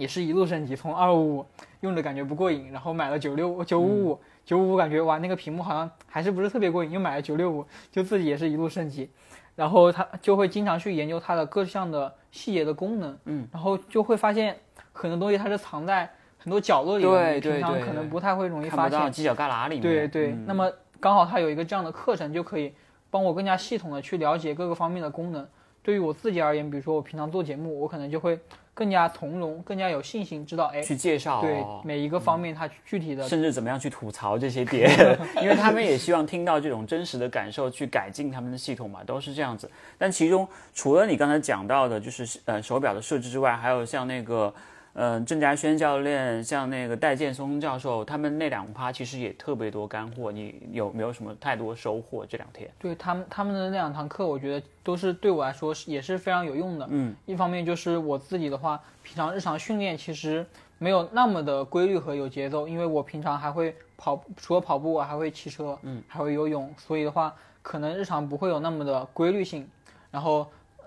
[0.00, 1.46] 也是一路升级，从二五五
[1.80, 9.10] 用着感觉不过瘾，然后买了九六九五五九五五，感觉哇那个屏幕好像还是不是特别过瘾，又买了九六五，就自己也是一路升级，
[9.54, 14.58] 然后他就会经常去研究它的各项的细节的功能，嗯，然后就会发现
[14.92, 18.98] 很多东西它是藏在很多角落里面，对你平常对对对可能不太会容易发现。
[18.98, 19.82] 犄角旮旯里面。
[19.82, 22.72] 对对，嗯那么刚好它有一个这样的课程，就可以
[23.10, 25.46] 帮我更加系统的去了解各个方面的功能。
[25.82, 28.38] 对于我自己而言，比如说我平常做节目，我可能就会
[28.74, 34.90] 更加从容，更加有信心，知道哎，去介绍、对哦，每一个方面它具体的甚至怎么样去吐槽这些点，
[35.42, 39.70] 因为他们也希望听到这种真实的感受，去改进他们的系统嘛，都是这样子。
[39.98, 44.62] 但其中除了你刚才讲到的，就是呃手表的设置之外，还有像那个嗯、
[44.92, 50.32] 呃郑家轩教练，像那个戴建松教授，他们那两趴其实也特别多干货。
[50.32, 52.70] 你有没有什么太多收获这两天？
[52.78, 56.86] 对他们他们的那两堂课，我觉得都是对我来说是也是非常有用的。
[56.90, 60.44] 嗯，一方面就是我自己的话，平常日常训练其实
[60.78, 69.68] 没有那么的规律和有节奏，因为我平常还会跑，除了跑步，我还会骑车，嗯，还会游泳，所以的话，可能日常不会有那么的规律性。
[70.10, 70.84] 然后，呃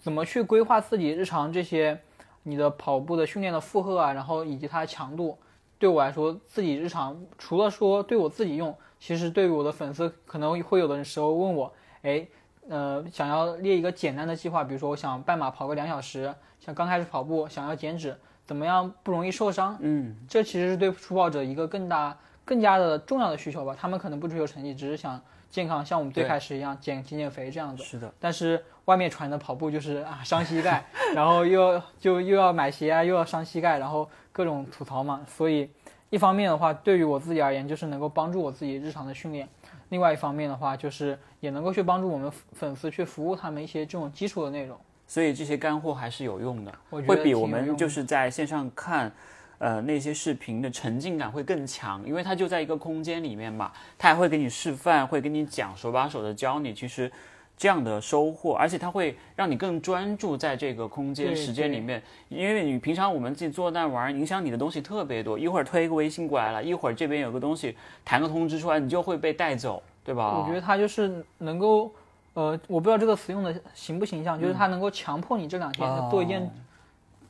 [0.00, 1.96] 怎么去规划自己日常这些
[2.42, 5.38] 你的跑步的训练的负荷啊，然后以及它的强度，
[5.78, 12.26] 对我来说，自己日常除了说对我自己用，其实对于我的粉丝，可能会有的时候问我，哎，
[12.68, 19.76] 呃，想要列一个简单的计划，比如说我想半马跑个两小时，像刚开始跑步，想要减脂，怎么样不容易受伤？
[19.80, 23.76] 嗯，这其实是对初跑者一个更大、更加的重要的需求吧。
[23.76, 27.82] 他们可能不追求成绩，只是想健康，像我们最开始一样减减减肥这样子。
[27.82, 35.24] 是的，但是外面传的跑步就是啊伤膝盖，然后又要就又要买鞋啊，又要伤膝盖，然后各种吐槽嘛。
[35.26, 35.70] 所以
[36.10, 39.46] 一方面的话，对于我自己而言，就是能够帮助我自己日常的训练；
[39.90, 44.76] 另外一方面的话，就是也能够去帮助我们粉丝去服务他们一些这种基础的内容。
[45.06, 49.12] 所以这些干货还是有用的，我觉得会比我们就是在线上看。
[49.58, 56.74] 呃，那些视频的沉浸感会更强，因为它就在一个空间里面嘛，它还会给你示范，会给你讲，手把手的教你。
[56.74, 57.08] 其实
[57.56, 70.40] 这样的收获，而且它会让你更专注在这个空间时间里面，因为你平常我们自己坐那玩儿，影响你的东西特别多，一会儿推一个微信过来了，一会儿这边有个东西弹个通知出来，你就会被带走，对吧？
[70.40, 71.92] 我觉得它就是能够，
[72.34, 76.50] 呃，我不知道这个词用的形不形象，就是它能够强迫你这两天做一件，哦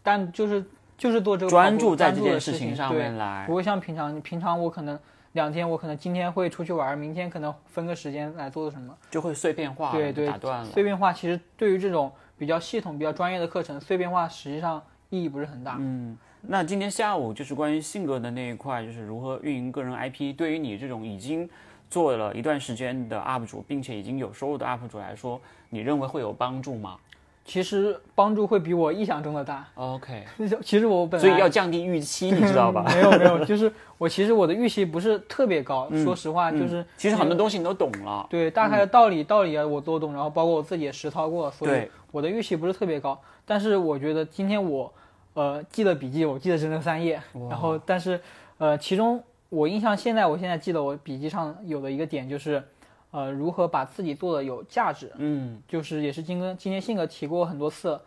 [0.05, 0.65] 但就是
[1.03, 3.57] 就是做这个专注在这件事情上面来不。
[3.57, 4.97] 会像平常，平常我可能
[5.33, 8.97] 两天，我可能今天会出去玩，明天可能分个时间来做什么。
[9.11, 10.65] 就会碎片化，对对打断了。
[10.67, 15.75] 碎片化其实对于这种比较系统、比较专业的课程，碎片化实际上意义不是很大。
[15.81, 20.37] 嗯，那今天下午就是关于性格的那一块，就是如何运营个人 IP。
[20.37, 21.51] 对于你这种已经
[21.91, 26.97] 做了一段时间的 UP 主，并且已经有收入的 UP 主来说，你认为会有帮助吗
[27.45, 29.67] 其实帮助会比我意想中的大。
[29.75, 30.25] ？OK，
[30.63, 32.85] 其实我本来所以要降低预期，你知道吧？
[32.95, 38.27] 没有没有，就是我其实我的预期不是特别高，说实话就是、嗯其实很多东西你都懂了。
[38.31, 43.21] 对大概的道理、道理啊我都懂，然后包括我自己也实操过，所以我的预期不是特别高。
[43.45, 44.93] 但是我觉得今天我
[45.35, 48.21] 呃记了笔记，我记得整整三页，然后但是
[48.59, 52.63] 呃其中我印象现在我现在记得我笔记上有的一个点就是
[53.13, 58.01] 呃如何把自己做的有价值，嗯就是也是今跟今天性格提过很多次。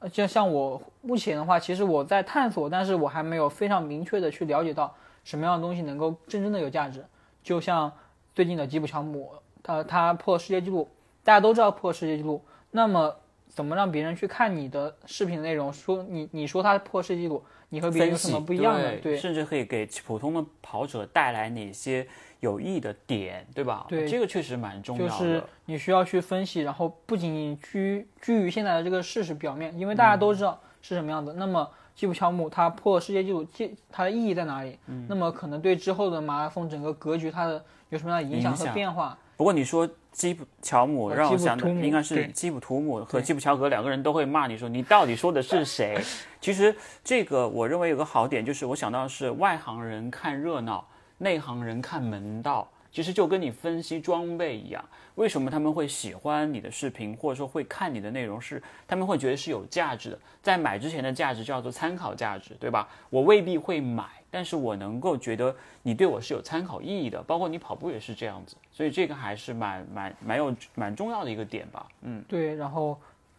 [0.00, 7.02] 呃就像我目前的话，其实我在探索，但是我还没有非常明确的去了解到什么样的东西能够真正的有价值。
[7.42, 7.90] 就像
[8.34, 9.32] 最近的吉普乔姆，
[9.62, 10.88] 他他破世界纪录，
[11.22, 13.14] 大家都知道破世界纪录，那么
[13.48, 18.98] 怎么让别人去看你的视频内容，说你你说他破世界纪录，你和别人有什么不一样的？
[18.98, 22.06] 对，甚至可以给普通的跑者带来哪些
[22.44, 23.86] 有益的点，对吧？
[23.88, 25.10] 对这个确实蛮重要的。
[25.10, 31.32] 就是你需要去分析，然后不仅仅居居于现在的这个事实表面，因为大家都知道是什么样子。
[31.36, 34.78] 那么基普乔姆他破世界纪录，纪它的意义在哪里？
[34.86, 39.16] 嗯那么可能对之后的马拉松整个格局它的有什么样的影响和变化？
[39.36, 46.00] 不过你说基普乔姆，呃让我想应该是基普图姆和基普乔格两个人都会骂你说你到底说的是谁？
[46.40, 50.86] 其实这个我认为有个好点，就是我想到的是外行人看热闹，
[51.18, 52.68] 内行人看门道。
[52.92, 54.84] 其实就跟你分析装备一样，
[55.16, 60.18] 为什么他们会喜欢你的视频，或者说会看你的内容是，他们会觉得是有价值的。
[60.40, 62.88] 在买之前的价值叫做参考价值，对吧？
[63.10, 71.88] 我未必会买，但是我能够觉得你对我是有参考意义的，包括你跑步也是这样子，所以这个还是蛮蛮蛮有蛮重要的一个点吧。
[72.02, 72.96] 嗯，对，然后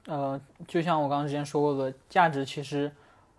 [0.07, 2.91] 呃，就像我刚刚之前说过的，价值其实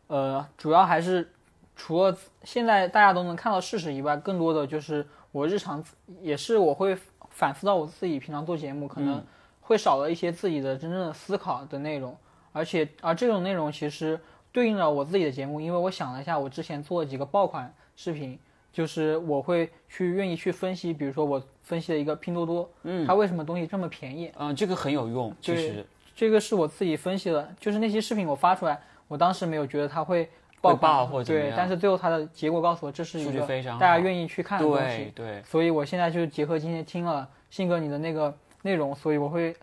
[0.06, 1.30] 呃主要还是
[1.76, 5.84] 除了现在大家都能看到事实以外，更多的就是我日常
[6.20, 6.96] 也是我会
[7.30, 9.22] 反思到我自己平常做节目可能
[9.60, 12.16] 会少了一些自己的真正的思考的内容，
[12.52, 14.18] 而且而这种内容其实
[14.50, 18.38] 对应了我自己的节目，因为我想了一下，我之前做了几个爆款视频。
[18.72, 24.30] 就是我会去愿意去分析，比如说我分析了一个拼多多，嗯，它为什么东西这么便宜？
[24.36, 25.82] 嗯、这个很有用，其实
[26.14, 33.40] 这个是我自己分析的，就是那些视频我发出来，我当时没有觉得它会会爆爆或者对，但是最后它的结果告诉我这是一个
[33.78, 39.54] 大家愿意去看的东西，对，所以我现在就结合今天听了信哥你的那个内容，所以我会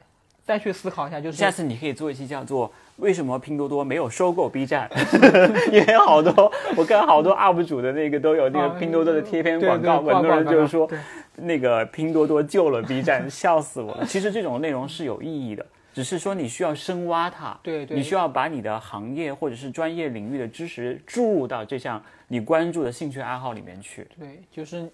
[0.46, 4.90] 再去思考一下，就是下次你可以做一期叫做“为什么拼多多没有收购 B 站”，
[5.72, 10.90] 因为好多我看好多 UP 主的那个都有那个啊拼多多的贴片广告，很多人就是说
[11.36, 14.06] 那个拼多多救了 B 站，笑死我了。
[14.06, 24.08] 其实这种内容是有意义的，只是说你需要深挖它，对对你需要把你的行业或者是专业领域的知识注入到这项你关注的兴趣爱好里面去。
[24.20, 24.92] 对，就是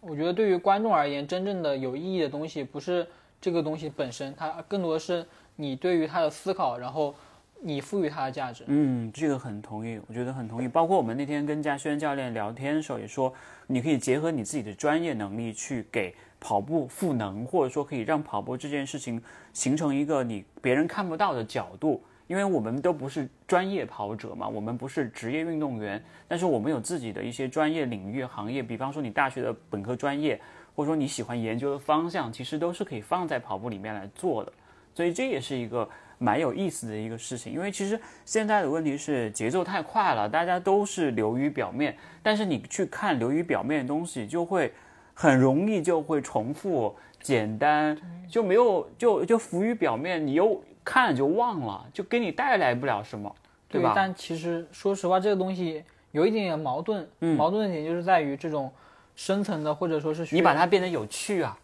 [0.00, 3.06] 我觉得对于观众而言，真正的有意义的东西不是
[3.40, 7.14] 这个东西本身，它更多的是你对于它的思考，然后
[7.62, 8.64] 你赋予它的价值。
[8.66, 10.68] 嗯，这个很同意，我觉得很同意。
[10.68, 13.32] 包括我们那天跟嘉轩教练聊天的时候也说，
[13.66, 19.22] 你可以结合你自己的专业能力去给跑步赋能，或者说可以让跑步这件事情
[19.52, 22.02] 形成一个你别人看不到的角度。
[22.26, 30.40] 因为我们都不是专业跑者嘛，我们不是职业运动员，但是我们有自己的一些专业领域行业，比方说你大学的本科专业，
[30.76, 34.52] 或者说你喜欢研究的方向，其实都是可以放在跑步里面来做的。
[34.94, 44.72] 所以这也是一个蛮有意思的一个事情，因为其实现在的问题是节奏太快了，大家都是流于表面，但是你去看流于表面的东西，就会
[45.20, 47.94] 很容易就会重复、简单，
[48.26, 53.30] 就没有就就浮于表面，你又看了就忘了，就给你带来不了什么，
[53.68, 53.92] 对吧？
[53.94, 58.72] 但其实说实话，这个东西有一点点矛盾，嗯矛盾的点就是在于这种
[59.14, 61.58] 深层的或者说是你把它变得有趣啊，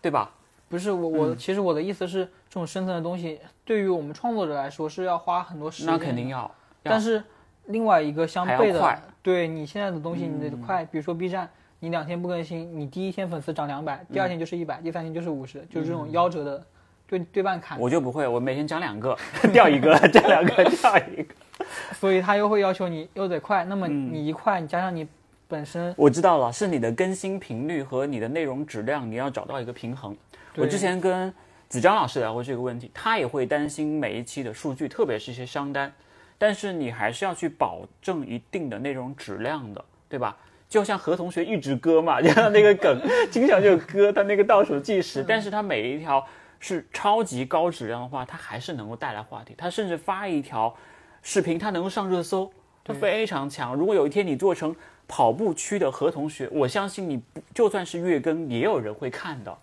[0.00, 0.30] 对吧？
[0.68, 6.42] 不是我嗯我、其实我的意思是，这种深层的东西对于我们创作者来说是要花很多时间那，肯定要，
[6.84, 7.20] 要但是
[7.66, 11.50] 另外一个相悖的对你现在的东西你得快，比如说 B 站，
[11.82, 16.62] 你两天不更新，你第一天粉丝涨两百，第二天就是一百、第三天就是五十，就是这种夭折的
[17.06, 19.16] 对对半砍，嗯我就不会，我每天涨两个，
[19.50, 21.34] 掉一个， 掉两个，掉一个。
[21.98, 25.06] 所以他又会要求你又得快，那么嗯你一快，你加上你
[25.48, 30.14] 本身我知道了，是你的更新频率和你的内容质量，你要找到一个平衡。
[30.56, 31.32] 我之前跟
[31.68, 35.90] 子章老师聊过这个问题，他也会担心每一期的数据，特别是一些商单，
[36.36, 40.36] 但是你还是要去保证一定的内容质量的，对吧？
[40.70, 46.24] 就像何同学一直割嘛， 就像那个梗， 经常就割他那个倒数计时，但是他每一条
[46.60, 49.52] 是超级高质量的话，他还是能够带来话题。
[49.58, 50.74] 他甚至发一条
[51.22, 52.50] 视频，他能够上热搜，
[52.84, 53.74] 他非常强。
[53.74, 54.74] 如果有一天你做成
[55.08, 59.60] 跑步区的何同学，我相信你不就算是月更，也有人会看到。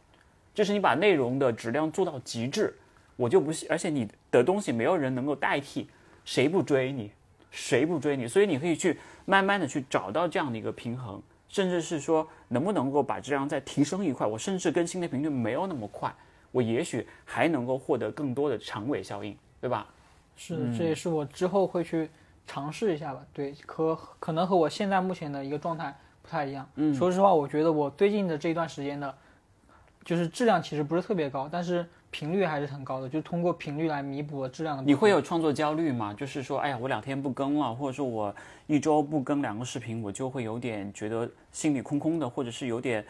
[0.54, 2.76] 就是你把内容的质量做到极致，
[3.16, 5.88] 我就不信，而且你的东西没有人能够代替，
[6.26, 7.12] 谁不追你，
[7.50, 8.98] 谁不追你，所以你可以去
[9.30, 16.16] 慢慢的去找到这样的一个平衡，甚至是说能不能够把质量再提升一块，我甚至更新的频率没有那么快，
[16.54, 19.86] 我也许还能够获得更多的长尾效应，对吧？
[20.38, 22.10] 是，嗯这也是我之后会去
[22.46, 23.22] 尝试一下吧。
[23.34, 26.66] 对，可可能和我现在目前的一个状态不太一样。
[26.76, 29.14] 嗯，说实话，我觉得我最近的这一段时间的，
[30.06, 34.84] 就是质量其实不是特别高，但是频率还是很高的，就通过频率来弥补了质量的。
[34.84, 36.14] 你会有创作焦虑吗？
[36.14, 38.34] 就是说，哎呀，我两天不更了，或者说我
[38.66, 43.06] 一周不更两个视频，我就会有点觉得心里空空的，或者是有点，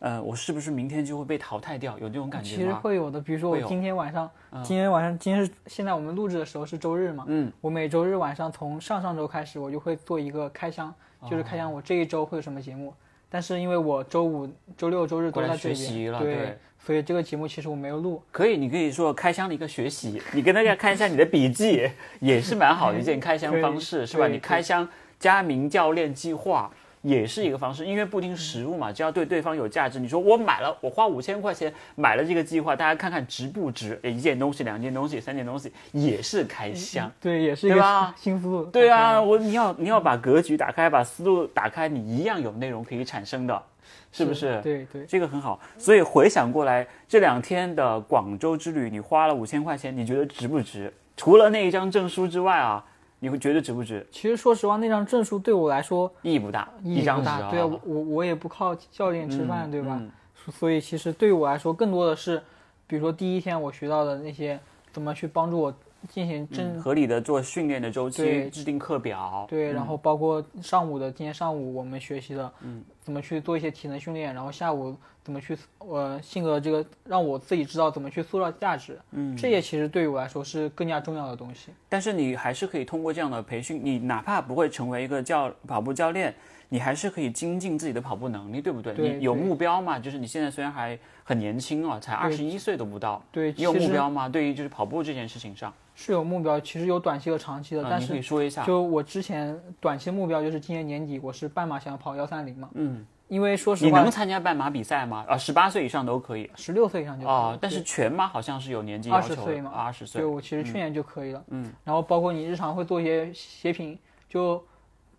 [0.00, 1.98] 呃，我是不是明天就会被淘汰掉？
[1.98, 2.72] 有这种感觉其实？
[2.72, 4.28] 会有的，比如说我今天晚上，
[4.62, 10.92] 今天晚上，今天是现在我们录制的时候是周日嘛，嗯，我每周日晚上从上上周开始，我就会做一个开箱，
[11.30, 12.92] 就是开哦箱我这一周会有什么节目。
[13.34, 18.22] 但是因为我周五、周六、周日都在这学习边，了对所以这个节目其实我没有录。
[18.30, 21.88] 可以，你可以说开箱的一个学习，你跟大家看一下你的笔记，
[22.20, 24.26] 也是蛮好的一件开箱方式，是吧？
[24.26, 26.70] 你开箱加名教练计划
[27.02, 29.98] 也是一个方式，因为不听实物嘛，只要对对方有价值。
[29.98, 33.98] 你说我买了，我花五千块钱买了这个计划，大家看看值不值？
[34.02, 37.10] 一件东西、两件东西、三件东西也是开箱。
[37.20, 38.64] 对，也是一对吧个新思路。
[38.64, 43.62] 对啊，我你要你要把格局打开，把思路打开，你一样有内容可以产生的，
[44.10, 44.60] 是不是？
[44.62, 45.58] 对对，这个很好。
[45.78, 50.92] 所以回想过来，这两天的广州之旅，你花了五千块钱，你觉得值不值？
[51.16, 52.84] 除了那一张证书之外啊，
[53.20, 54.06] 你会觉得值不值？
[54.10, 57.50] 其实说实话，那张证书对我来说意义不大，意义不大。
[57.50, 59.96] 对啊，我我我也不靠教练吃饭，对吧？
[60.00, 60.10] 嗯
[60.58, 62.42] 所以其实对于我来说，更多的是，
[62.88, 64.58] 比如说第一天我学到的那些
[64.90, 65.72] 怎么去帮助我
[66.08, 69.46] 进行正、嗯合理的做训练的周期，制定课表。
[69.48, 81.70] 对，嗯然后包括上午的今天上午我们学习的，嗯，怎么去做一些体能训练，然后下午怎么去呃性格这个让我自己知道怎么去塑造价值，嗯，这些其实对于我来说是更加重要的东西。
[81.88, 86.34] 但是你还是可以通过这样的培训，你哪怕不会成为一个教跑步教练，
[86.72, 88.94] 你还是可以精进自己的跑步能力，对不对？
[88.94, 89.98] 对你有目标嘛？
[89.98, 94.26] 就是你现在虽然还很年轻啊，才二十一岁都不到，对，你有目标吗？
[94.26, 98.64] 对于就是跑步这件事情上，是有目标，其实有短期和长期的，啊你可但是以说一下。
[98.64, 105.26] 就我之前短期目标就是今年年底我是半马想要跑幺三零嘛，嗯，因为说实话你能，参加半马比赛吗？
[105.28, 110.26] 啊，十八岁以上都可以十六岁以上就可以啊了，但是全马好像是有年纪要求的，20岁嘛二十岁对。
[110.26, 114.64] 我其实去年就可以了，嗯，然后包括你日常会做一些鞋评，就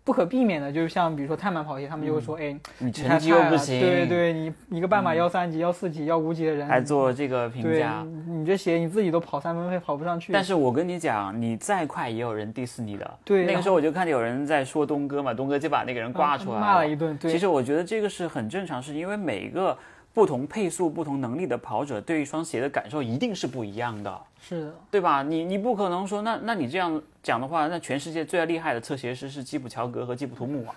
[0.04, 8.06] 不可避免的，就是像比如说碳板跑鞋，他们就会说，哎，嗯你你成绩又不行，嗯对对，你一个半马幺三级、幺四级、幺五级的人，还做这个评价。
[8.28, 13.04] 你这鞋你自己都跑三分配跑不上去，但是我跟你讲，你再快也有人 diss 你的。
[13.06, 19.76] 那对那个时候我就看见有人在说东哥嘛，东哥就把那个人挂出来骂了一顿，对，其实我觉得这个是很正常，是因为每个
[20.12, 25.22] 不同配速、不同能力的跑者对一双鞋的感受一定是不一样的，是的，对吧？
[25.22, 30.76] 你你不可能说，那那你这样讲的话，那全世界最厉害的侧写师是基普乔格和基普图姆啊，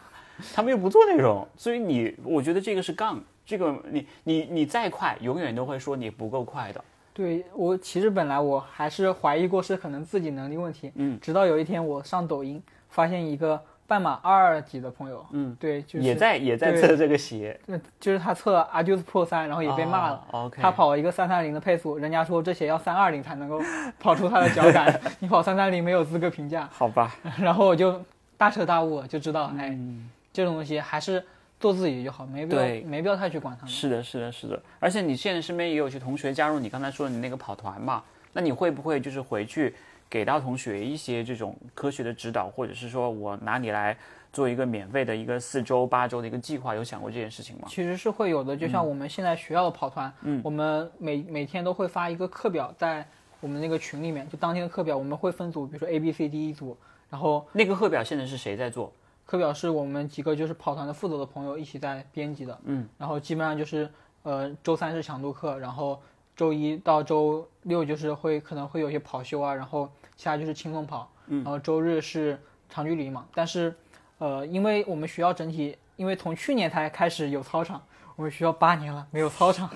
[0.53, 6.81] 他们又不做内容，所以你我觉得这个是杠，这个你你你再快，永远都会说你不够快的。
[7.13, 20.51] 对我其实本来我还是怀疑过是可能自己能力问题，嗯，直到有一天我上抖音发现一个半马二级的朋友，嗯，对，就是也在也在测这个鞋，那就是他测了 Adios Pro 三，然后也被骂了。
[20.51, 23.61] 他跑了一个三三零的配速，人家说这鞋要三二零才能够
[23.97, 26.67] 跑出他的脚感，你跑三三零没有资格评价。
[26.71, 28.03] 好吧，然后我就
[28.35, 31.23] 大彻大悟，就知道，哎，嗯，这种东西还是
[31.57, 33.71] 做自己就好，没必要没必要太去管他们。
[33.71, 34.61] 是的，是的，是的。
[34.79, 39.73] 而且你现在身边也有些同学加入你刚才说的你那个跑团嘛，那你会不会就是回去
[40.09, 43.97] 给到同学一些这种科学的指导，或者是说我拿你来
[44.31, 46.75] 做一个免费的一个四周八周的一个计划？
[46.75, 47.67] 有想过这件事情吗？
[47.67, 53.07] 其实是会有的，就像我们现在学校的跑团，嗯我们每每天都会发一个课表在
[53.39, 56.77] 我们那个群里面，就当天的课表，我们会分组，比如说 A、B、C、D 一组，
[57.09, 58.91] 然后那个课表现在是谁在做？
[59.25, 63.89] 课表是我们几个就是跑团的负责的朋友一起在编辑的，嗯，然后基本上就是
[64.23, 66.01] 呃周三是强度课，然后
[66.37, 73.75] 周一到周六就是会可能会有一些跑休啊，然后其他就是轻松跑，嗯，然后周日是长距离嘛，但是
[74.19, 77.81] 呃因为我们学校整体因为从去年才开始有操场，
[78.15, 79.67] 我们学校八年了没有操场，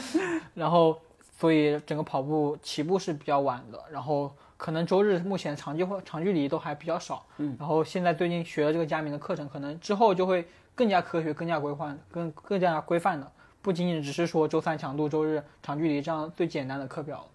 [0.54, 1.00] 然后
[1.38, 13.32] 所以整个跑步起步是比较晚的，然后可能周日目前长距或长距离都还比较少，嗯，然后现在最近学了这个佳明的课程，可能之后就会更加科学、更加规范、更更加规范的，
[13.62, 17.26] 不仅仅只是说周三强度、周日长距离这样最简单的课表。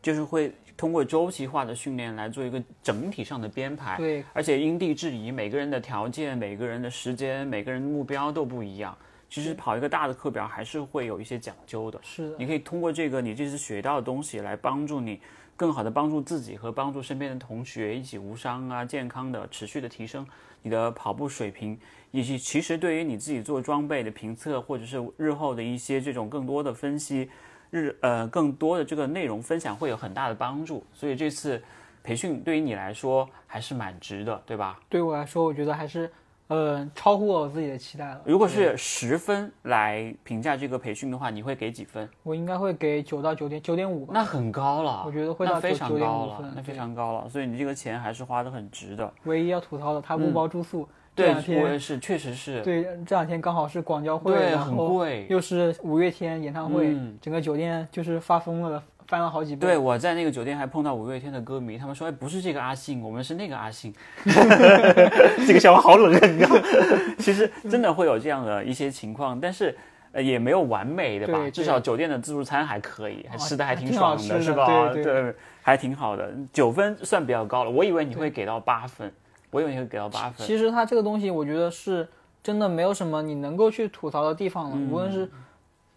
[0.00, 8.96] 就是会通过周期化的训练来做一个整体上的编排，对，而且因地制宜，每个人的条件、每个人的时间、每个人的目标都不一样。
[9.28, 11.98] 其实跑一个大的课表还是会有一些讲究的。
[12.04, 15.20] 是的，你可以通过这个你这次学到的东西来帮助你，
[15.56, 20.24] 更好的帮助自己和帮助身边的同学一起无伤啊、健康的持续的提升
[20.62, 21.76] 你的跑步水平，
[22.16, 27.28] 以及其实对于你自己做装备的评测或者是日后的一些这种更多的分析，
[27.70, 30.82] 日呃更多的这个内容分享会有很大的帮助。
[30.94, 31.62] 所以这次
[32.02, 34.80] 培训对于你来说还是蛮值的，对吧？
[34.88, 36.10] 对我来说，我觉得还是
[36.46, 38.22] 呃超乎我自己的期待了。
[38.24, 42.08] 如果是十分来评价这个培训的话，你会给几分？
[42.22, 44.12] 我应该会给九到九点九点五吧。
[44.14, 49.12] 那很高了，我觉得会到非常高了，那非常高了，所以你这个钱还是花的很值的。
[49.24, 50.80] 唯一要吐槽的，它不包住宿。
[50.82, 55.26] 这对，我也是，确实是，对，这两天刚好是广交会，对，很然后贵。
[55.30, 59.66] 又是五月天演唱会，嗯整个酒店就是发疯了，翻了好几倍。
[59.66, 63.94] 对，我在那个酒店还碰到五月天的歌迷，他们说：“哎，不是这个阿信，我们是那个阿信。”
[65.46, 66.62] 这个笑话好冷啊，你知道吗？
[67.18, 69.74] 其实真的会有这样的一些情况，但是
[70.12, 74.90] 呃也没有完美的吧，至少酒店的自助餐还可以，吃的还还挺爽的是吧？
[74.92, 77.70] 对对还挺好的，九分算比较高了。
[77.70, 79.10] 我以为你会给到八分，
[79.50, 80.46] 我以为会给到八分。
[80.46, 82.06] 其实它这个东西，我觉得是
[82.42, 84.76] 真的没有什么你能够去吐槽的地方了。
[84.76, 85.30] 嗯无论是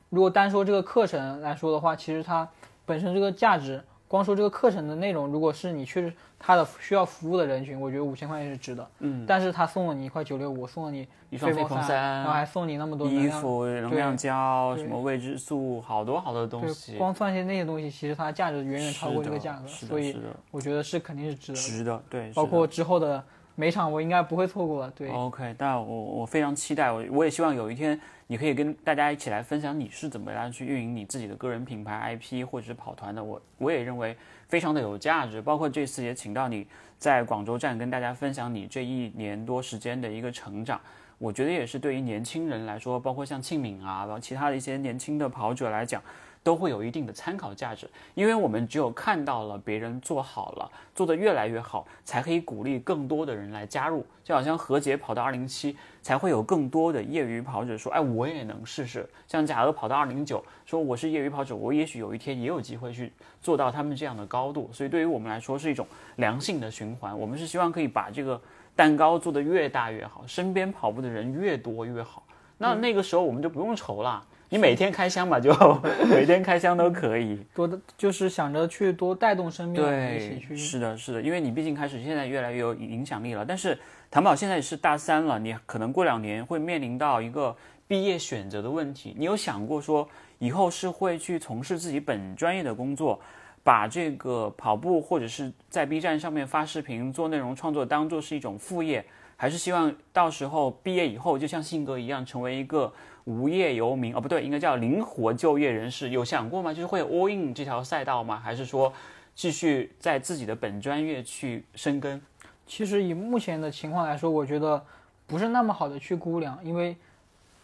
[0.10, 2.47] 如果单说这个课程来说的话，其实它
[2.86, 8.88] 本身这个价值，光说这个课程的内容，如果是你去它的需要服务的人群，我觉得五千块钱是值的。
[9.00, 16.97] 嗯，但是他送了你一块九六五，送了你一双飞风鹏三然后还送你那么多衣服、能量胶、什么未知数，好多好多东对，西。
[16.97, 20.18] 光算些那些东西，其实它的价值远远超过这个价格，所以
[20.50, 21.60] 我觉得是肯定是值得。
[21.60, 23.24] 值的，对，包括之后的
[23.60, 24.89] 每场，我应该不会错过。
[24.91, 33.22] 对，OK，但我我非常期待，我我也希望有一天你可以跟大家一起来分享你是怎么样去运营你自己的个人品牌 IP 或者是跑团的。
[33.22, 34.16] 我我也认为
[34.47, 36.66] 非常的有价值，包括这次也请到你
[36.97, 40.80] 在广州站跟大家分享你这一年多时间的一个成长。
[41.18, 46.01] 我觉得也是对于年轻人来说，包括像庆敏啊，包括其他的一些年轻的跑者来讲，
[46.42, 54.06] 都会有一定的参考价值，因为我们只有看到了别人做好了，做得越来越好，才可以鼓励更多的人来加入。
[54.24, 59.08] 就好像何洁跑到二零七，才会有更多的业余跑者说，哎，我也能试试。
[59.28, 63.12] 像贾娥跑到二零九，说我是业余跑者，我也许有一天也有机会去
[63.42, 64.70] 做到他们这样的高度。
[64.72, 65.86] 所以对于我们来说是一种
[66.16, 68.40] 良性的循环，我们是希望可以把这个
[68.76, 72.24] 蛋糕做得越大越好，身边跑步的人越多越好。
[72.58, 74.26] 那那个时候我们就不用愁了。
[74.50, 75.54] 你每天开箱嘛，就
[76.10, 77.39] 每天开箱都可以。
[77.54, 80.58] 多的就是想着去多带动身边的人一起，去。
[80.58, 83.45] 是的，是的，因为你毕竟开始现在越来越有影响力了。
[83.45, 83.78] 但是
[84.10, 87.56] 谭宝现在也是大三了，你可能过两年会面临到一个
[87.88, 89.16] 毕业选择的问题。
[89.18, 90.08] 你有想过说
[90.39, 93.20] 以后是会去从事自己本专业的工作，
[93.64, 102.91] 把这个跑步或者是在 B 站上面发视频做内容创作当做是一种副业，还是希望到时候毕业以后就像信哥一样成为一个
[103.30, 104.16] 无业游民？
[104.16, 106.10] 哦，不对，应该叫灵活就业人士。
[106.10, 106.74] 有想过吗？
[106.74, 108.42] 就是会 all in 这条赛道吗？
[108.44, 108.92] 还是说？
[109.36, 112.20] 继续在自己的本专业去深耕。
[112.68, 114.84] 其实以目前的情况来说，我觉得
[115.26, 116.98] 不是那么好的去估量，因为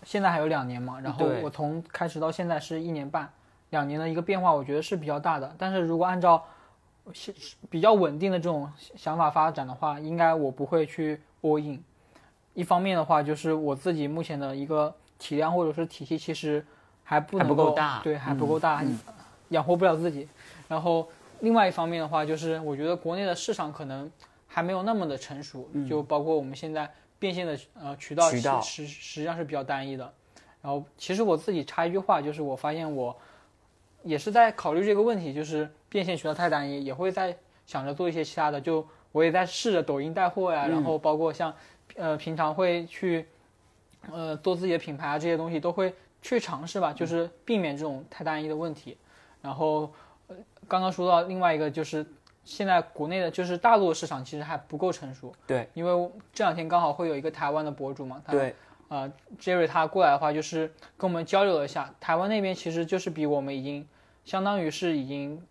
[0.01, 3.29] 现在还有两年嘛，然后我从开始到现在是一年半，
[3.71, 5.53] 两年的一个变化，我觉得是比较大的。
[5.57, 6.41] 但是如果按照
[7.11, 7.35] 是
[7.69, 11.83] 比较稳定的这种想法发展的话，应该我不会去 all in，
[12.53, 16.65] 一方面的话，就是我自己目前的一个体量或者是体系，其实
[17.03, 18.83] 还不能够大对，还不够大，
[19.49, 20.27] 养活不了自己。
[20.67, 21.07] 然后
[21.41, 24.11] 另外一方面的话，就是我觉得国内的市场可能
[24.47, 30.11] 还没有那么的成熟，就包括我们现在变现的呃渠道渠道实实实际上是比较单一的。
[30.61, 33.15] 然后其实我自己插一句话，就是我发现我
[34.01, 37.37] 也是在考虑这个问题，就是变现渠道太单一，也会在
[37.67, 38.59] 想着做一些其他的。
[38.59, 41.53] 就我也在试着抖音带货呀，然后包括像
[41.95, 43.27] 呃平常会去
[44.11, 48.97] 呃做自己的品牌啊这些东西都会去尝试吧，就是避免这种太单一的问题。
[49.41, 49.91] 然后
[50.27, 50.35] 呃
[50.67, 52.05] 刚刚说到另外一个就是
[52.43, 58.55] 现在国内的就是大陆的市场其实还不够成熟，对，因为这两天刚好会有一个台湾的博主嘛，他对，
[58.87, 63.87] 呃，Jerry 他过来的话，就是跟我们交流了一下，台湾那边其实就是比我们已经
[64.25, 65.41] 相当于是已经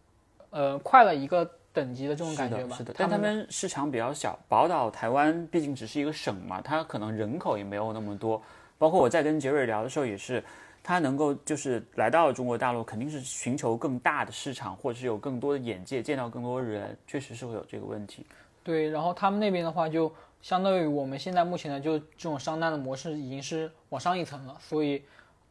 [0.51, 2.71] 呃快了一个等级的这种感觉吧。
[2.71, 8.41] 的，是的，但他们们市场比较小，宝岛台湾毕竟只是一个省嘛，它可能人口也没有那么多。
[8.79, 10.43] 包括我在跟杰瑞聊的时候也是，
[10.83, 18.25] 他能够就是来到中国大陆，肯定是寻求更大的市场，或者是有更多的眼界，见到更多人，确实是会有这个问题。
[18.63, 20.13] 对，然后他们那边的话，就
[20.43, 25.03] 相当于我们现在目前的就这种商单的模式已经是往上一层了，所以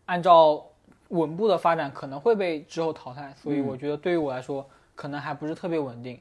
[0.06, 0.64] 按照
[1.10, 3.34] 稳步的发展，可能会被之后淘汰。
[3.42, 6.20] 所以我觉得对于我来说，可能还不是特别稳定，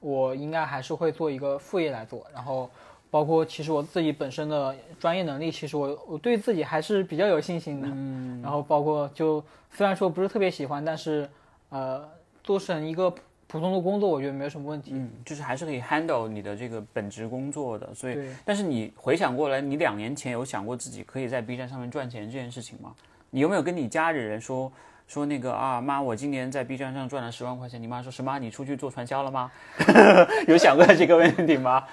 [0.00, 2.70] 我应该还是会做一个副业来做，然后。
[3.10, 7.86] 包括其实我自己本身的专业能力，其实我我对自己还是比较有信心的。
[7.88, 8.42] 嗯。
[8.42, 11.30] 然后包括就虽然说不是特别喜欢，但是
[11.68, 12.04] 呃，
[12.42, 13.20] 做成一个普
[13.54, 14.90] 普通的工作，我觉得没有什么问题。
[14.94, 17.94] 嗯，就是还是可以 handle 你的这个本职工作的。
[17.94, 22.92] 所以，但是你回想过来，你两年前有想过自己可以在 B 站上面赚钱这件事情吗？
[23.30, 24.72] 你有没有跟你家里人说
[25.06, 27.80] 说那个啊妈，我今年在 B 站上赚了十万块钱？
[27.80, 28.38] 你妈说什么？
[28.38, 29.50] 你出去做传销了吗？
[30.48, 31.84] 有想过这个问题吗？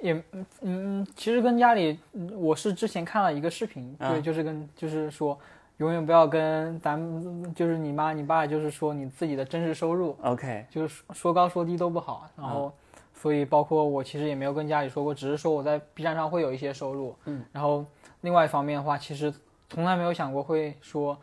[0.00, 5.38] 也嗯嗯，其实跟家里，嗯我是之前看了一个视频，啊对，就是跟就是说，
[5.76, 12.26] 永远不要跟咱们就是你妈你爸，就是说你自己的真实收入，OK，就是说说高说低都不好。
[12.34, 12.72] 然后，
[13.12, 17.14] 所以包括我其实也没有跟家里说过，只是说我在 B 站上会有一些收入。
[17.26, 17.84] 嗯，然后
[18.22, 19.30] 另外一方面的话，其实
[19.68, 21.18] 从来没有想过会说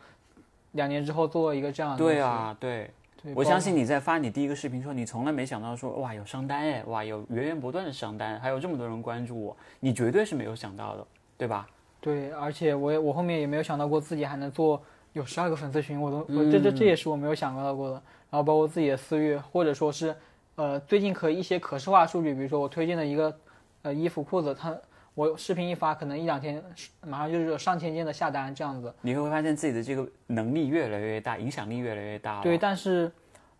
[0.72, 1.98] 两年之后做一个这样的。
[1.98, 2.90] 对啊，对，
[3.22, 11.06] 对，我相信你在发你第一个视频说，你从来没想到说哇有商单哎，哇有源源不断的商单，还有这么多人关注我，你绝对是没有想到的，
[11.36, 11.66] 对吧？
[12.00, 14.80] 对，而且我也我后面也没有想到过自己还能做
[15.14, 17.94] 有十二个粉丝群，我都我这这这也是我没有想到过的。
[18.30, 20.14] 然后包括自己的私域，或者说是
[20.54, 23.36] 呃最近可一些可视化数据，比如说我推荐的一个
[23.82, 24.76] 呃衣服裤子，它
[25.18, 26.62] 我视频一发，可能一两天
[27.04, 28.94] 马上就是有上千件的下单这样子。
[29.00, 32.40] 你会发现自己的这个能力越来越大，影响力越来越大。
[32.40, 33.10] 对，但是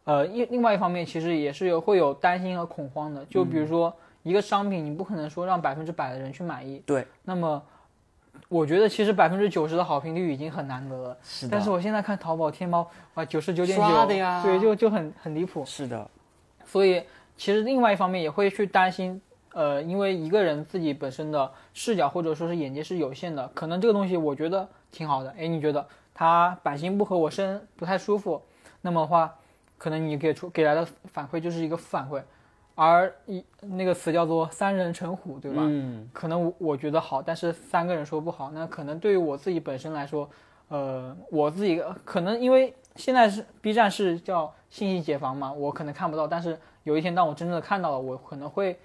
[0.05, 3.93] 呃一另外一方面其实也是有会有担心和恐慌的，就比如说
[4.23, 6.81] 一个商品，你不可能说让百分之百的人去满意。
[6.87, 7.61] 对，那么。
[8.49, 15.65] 我觉得其实百分之九十的好评率已经很难得了，是的，但是我现在看淘宝、天猫，啊，九十九点刷九的呀对，就就很很离谱。
[15.67, 16.09] 是的，
[16.65, 17.03] 所以
[17.37, 19.21] 其实另外一方面也会去担心，
[19.59, 25.85] 呃，因为一个人自己本身的视角或者说是眼界是有限的，可能这个东西我觉得挺好的，哎，你觉得
[26.15, 28.41] 它版型不合我身，不太舒服，
[28.83, 29.35] 那么的话，
[29.77, 32.23] 可能你给出给来的反馈就是一个负反馈，
[32.77, 35.63] 而一那个词叫做三人成虎，对吧？
[35.65, 40.31] 嗯，可能我我觉得好，但是三个人说不好，那可能对于我自己本身来说，
[40.69, 48.79] 呃，我自己可能因为现在是 B 站是叫信息解放嘛，我可能看不到，但是有一天当我真正的看到了，我可能会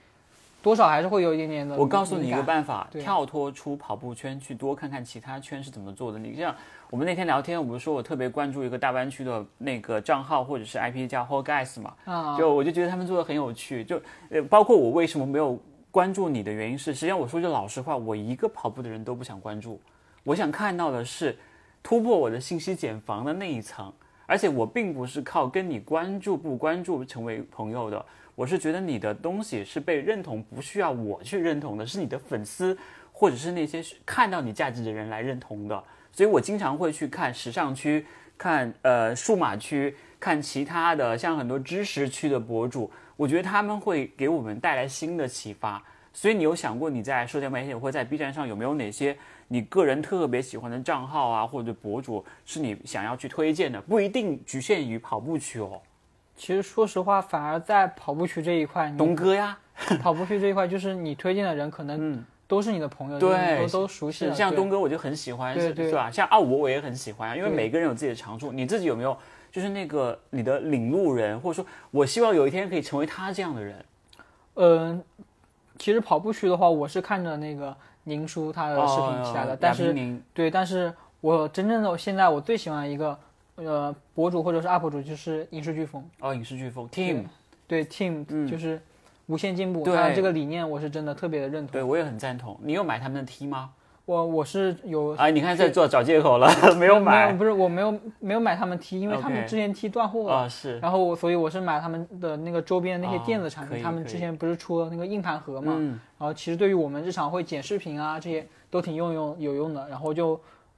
[0.64, 1.76] 多少还是会有一点点的。
[1.76, 6.18] 我告诉你一个办法，跳脱出跑步圈，去多看看其他圈是怎么做的。
[6.18, 6.56] 你像
[6.90, 15.60] 我们那天聊天，我不是说我特别关注一个大湾区的那个账号或者是 IP 叫 Whole Guys 嘛，啊，就我就觉得他们做的很有趣，就呃，包括我为什么没有
[15.92, 19.82] 关注你的原因是，实际上我说句老实话，我一个跑步的人都不想关注，
[20.24, 21.38] 我想看到的是
[21.84, 23.92] 突破我的信息茧房的那一层，
[24.26, 28.06] 而且我并不是靠跟你关注不关注成为朋友的，
[28.36, 32.78] 我是觉得你的东西是被认同，不需要我去认同的，是你的粉丝
[33.12, 38.06] 或者是那些看到你价值的人来认同的，所以我经常会去看时尚区，
[38.38, 45.82] 看呃数码区，看其他的像很多知识区的博主，我觉得他们会给我们带来新的启发。
[46.12, 49.18] 所以你有想过你在社交媒体或在 B 站上有没有哪些
[49.48, 53.82] 你个人特别喜欢的账号啊或者博主是你想要去推荐的？
[53.82, 55.82] 不一定局限于跑步区哦。
[56.36, 59.58] 其实说实话，反而在跑步区这一块，东哥呀，
[60.02, 63.30] 跑步区这一块，就是你推荐的人可能都是你的朋友，对
[63.62, 66.10] 就是都都熟悉像东哥我就很喜欢，对对是是吧？
[66.12, 68.52] 像奥五我也很喜欢啊，因为每个人有自己的长处。
[68.52, 69.18] 你自己有没有
[69.52, 73.86] 就是那个你的领路人，或者说我希望有一天可以成为他这样的人？
[74.56, 75.04] 嗯，
[75.78, 79.96] 其实跑步区的话，我是看着那个宁叔他的视频起来的，哦但是
[80.34, 83.18] 对，但是我真正的现在我最喜欢一个
[83.56, 87.24] 呃博主或者是 UP 主就是影视飓风，哦，影视飓风 Team，
[87.68, 88.82] 对 Team 就是
[89.28, 91.72] 无限进步，对他这个理念我是真的特别的认同。
[91.72, 92.60] 对我也很赞同。
[92.64, 93.72] 你有买他们的 T 吗？
[94.06, 100.36] 我我是有啊，你看在做找借口了， 没有没买有不是我没有没有买他们 T，因为他们之前 T 断货了。
[100.40, 110.38] 啊，是然后我，所以我是买他们的那个周边的那些哦电子产品，他们之前不是出了那个硬盘盒嘛，嗯然后其实对于我们日常会剪视频啊这些都挺用用有用的，然后就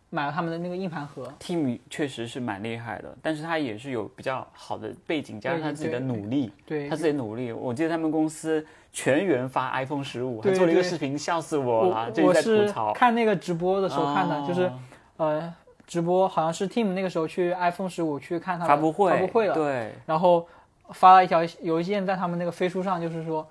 [0.09, 1.31] 买了他们的那个硬盘盒。
[1.39, 7.51] Team 确实是蛮厉害的，但是他也是有比较好的背景，加上他自己的努力，对他，自己的努力。
[7.51, 12.93] 我记得他们公司全员发 iPhone 十五，还做了一个视频，笑死我了，我这在我是吐槽。
[12.93, 14.45] 看那个直播的时候看的，哦。
[14.47, 14.71] 就是
[15.17, 15.53] 呃
[15.87, 20.47] 直播好像是 Team 那个时候去 iPhone 十五去看他的发布会，发布会了，对，然后
[20.89, 23.47] 发了一条邮件在他们那个飞书上，就是说，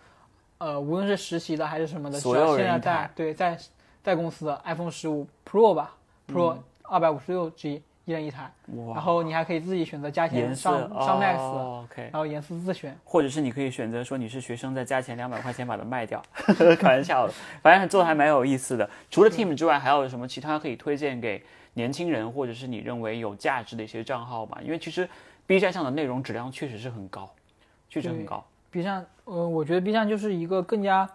[0.58, 3.58] 呃，无论是实习的还是什么的，所有只要现在在对在
[4.02, 5.94] 在公司的 iPhone 十五 Pro 吧
[6.32, 8.52] ，Pro 二百五十六 G 一人一台，
[8.94, 12.94] 然后你还可以自己选择加钱上上 Max，、然后颜色自选。
[13.02, 16.22] 或者是你可以选择说你是学生，再加钱两百块钱把它卖掉，
[16.78, 18.88] 开玩笑的，反正做的还蛮有意思的。
[19.10, 24.58] 除了 Team 之外，还有什么其他可以推荐给年轻人，或者是你认为有价值的一些账号吗？
[24.62, 25.08] 因为其实
[25.46, 27.30] B 站上的内容质量确实是很高，
[27.88, 31.08] 确实很高，B 站，呃，我觉得 B 站就是一个更加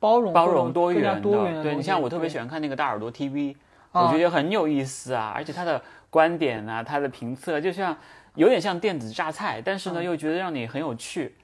[0.00, 3.58] 包容、包容多元的对你像我特别喜欢看那个大耳朵 TV，啊
[3.92, 5.80] 我觉得很有意思啊，而且他的
[6.10, 7.96] 观点啊，他的评测就像
[8.34, 11.34] 有点像电子榨菜，但是呢嗯又觉得让你很有趣。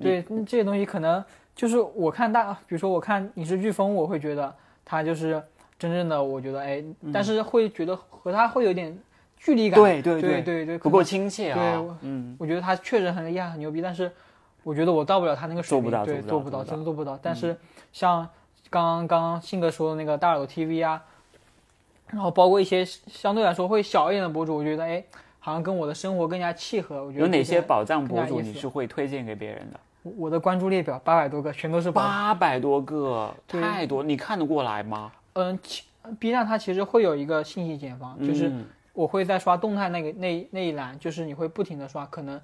[0.00, 1.22] 对，嗯这些东西可能
[1.54, 4.54] 就是我看大，比如说我看影视飓风，我会觉得
[4.84, 5.42] 它就是
[5.78, 6.82] 真正的，我觉得哎，
[7.12, 8.96] 但是会觉得和它会有点
[9.36, 9.78] 距离感。
[9.78, 11.62] 对对对对对对，不够亲切对
[12.02, 14.10] 嗯，我觉得他确实很厉害、很牛逼，但是
[14.62, 17.18] 我觉得我到不了他那个水平，做不到对，做不到真的做不到。
[17.20, 17.56] 但是
[17.92, 18.28] 像
[18.70, 21.02] 刚刚刚刚信哥说的那个大耳朵 TV 啊，
[22.10, 25.02] 然后包括一些相对来说会小一点的博主，我觉得哎，
[25.38, 27.04] 好像跟我的生活更加契合。
[27.04, 29.80] 我觉得有哪些些宝藏博主你是会推荐给别人的？
[30.02, 32.00] 我我的关注列表八百多个，全都是宝。
[32.00, 35.12] 八百多个，太多，你看得过来吗？
[35.34, 35.58] 嗯
[36.18, 42.40] ，B 站它其实会有一个信息茧房，就是嗯我会在刷动态那个那那一栏，就是你会不停的刷，可能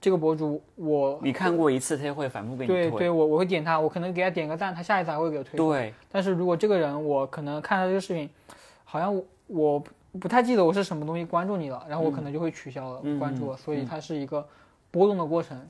[0.00, 2.90] 这个博主我你看过一次，他就会反复给你推。
[2.90, 5.56] 对对我我会点他，我可能给他点个赞，他下一次还会给我推。
[5.56, 8.28] 对但是如果这个人我可能看他这个视频，
[8.90, 9.84] 好像我我
[10.18, 14.46] 不太记得我是什么东西关注你了，然后我可能就会取消了、嗯关注了，所以它是一个
[14.90, 15.60] 波动的过程。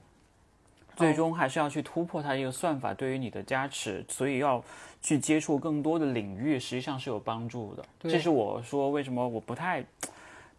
[0.95, 4.63] 最终还是要去突破它一个算法对于你的加持，所以要
[5.03, 7.85] 去接触更多的领域，实际上是有帮助的。
[8.01, 9.85] 这是我说为什么我不太。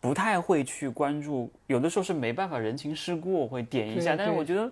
[0.01, 4.71] 不太会去关注，有的时候是没办法人情世故，我会点一下，但是我觉得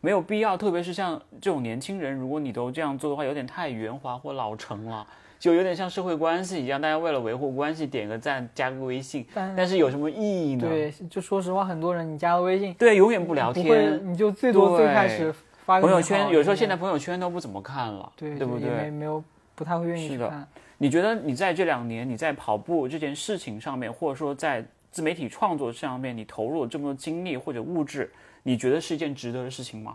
[0.00, 5.06] 没有必要，特别是像这种年轻人，如果你都这样做的话，有点太圆滑或老成了，
[5.44, 10.66] 就有点像社会关系一样，大家为了维护关系点个赞，加个微信，但但是有什么意义呢？
[10.66, 15.30] 对，就说实话，很多人你加个微信对，永远不聊，天，你就最多最开始
[15.66, 18.90] 发个朋友圈有时候现在朋友圈都不怎么看了，对对不对？
[18.90, 19.22] 没有
[19.54, 20.48] 不太会愿意是的去看。
[20.78, 28.10] 你觉得你在这两年你在跑步这件事情上面，或者说在自媒体创作上面，你投入了这么多精力或者物质，
[28.42, 29.94] 你觉得是一件值得的事情吗？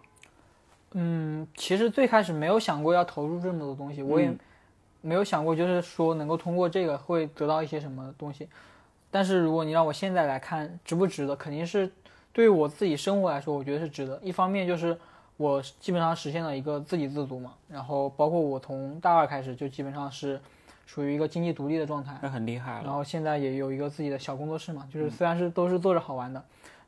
[0.92, 4.38] 嗯，其实最开始没有想过要投入这么多东西，我也嗯
[5.02, 8.48] 没有想过就是说能够通过这个会得到一些什么东西。
[9.12, 11.92] 但是如果你让我现在来看值不值得，肯定是
[12.32, 14.20] 对于我自己生活来说，我觉得是值得。
[14.22, 14.96] 一方面就是
[15.38, 20.40] 我基本上实现了一个自给自足嘛，然后包括我从大二开始就基本上是
[20.86, 22.84] 属于一个经济独立的状态，那很厉害了。
[22.84, 26.44] 然后现在也有一个自己的小工作室嘛，就是虽然是都是做着好玩的，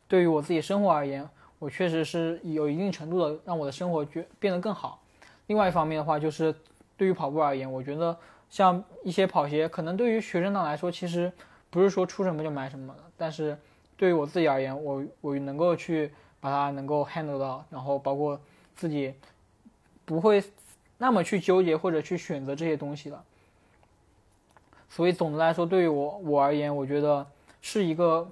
[0.07, 4.99] 对于我自己生活而言，我确实是有一定程度的让我的生活觉变得更好。
[5.47, 6.53] 另外一方面的话，就是
[7.01, 8.15] 对于跑步而言，我觉得
[8.47, 11.33] 像一些跑鞋，可能对于学生党来说，其实
[11.71, 13.57] 不是说出什么就买什么的，但是
[13.97, 18.39] 对于我自己而言，我我能够去把它能够 handle 到，然后包括
[18.75, 19.15] 自己
[20.05, 20.43] 不会
[20.99, 23.23] 那么去纠结或者去选择这些东西了。
[24.87, 27.25] 所以总的来说，对于我我而言，我觉得
[27.63, 28.29] 是一个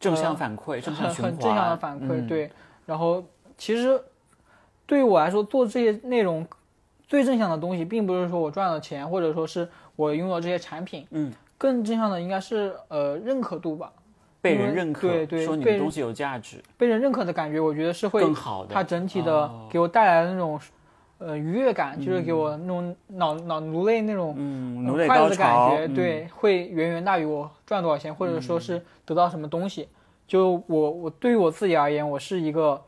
[0.00, 2.26] 正向反馈，正向很正向的反馈，嗯。
[2.26, 2.50] 对。
[2.86, 3.22] 然后
[3.58, 4.02] 其实
[4.86, 6.46] 对于我来说，做这些内容
[7.12, 13.92] 最正向的东西，并不是说我赚了钱，或者说是我拥有这些产品，嗯，更正向的应该是呃认可度吧，
[14.40, 18.72] 被人认可，对对说你的东西有价值，被人认可的感觉，我觉得是会更好的。
[18.72, 19.68] 它整体的哦。
[19.70, 20.58] 给我带来的那种
[21.18, 25.94] 呃愉悦感，就是给我那种脑脑颅内那种嗯，呃快乐的，感觉，嗯。
[25.94, 29.86] 对，会远远大于我赚多少钱，或者说是得到什么东西。
[30.26, 32.80] 就我我对于我自己而言，我是一个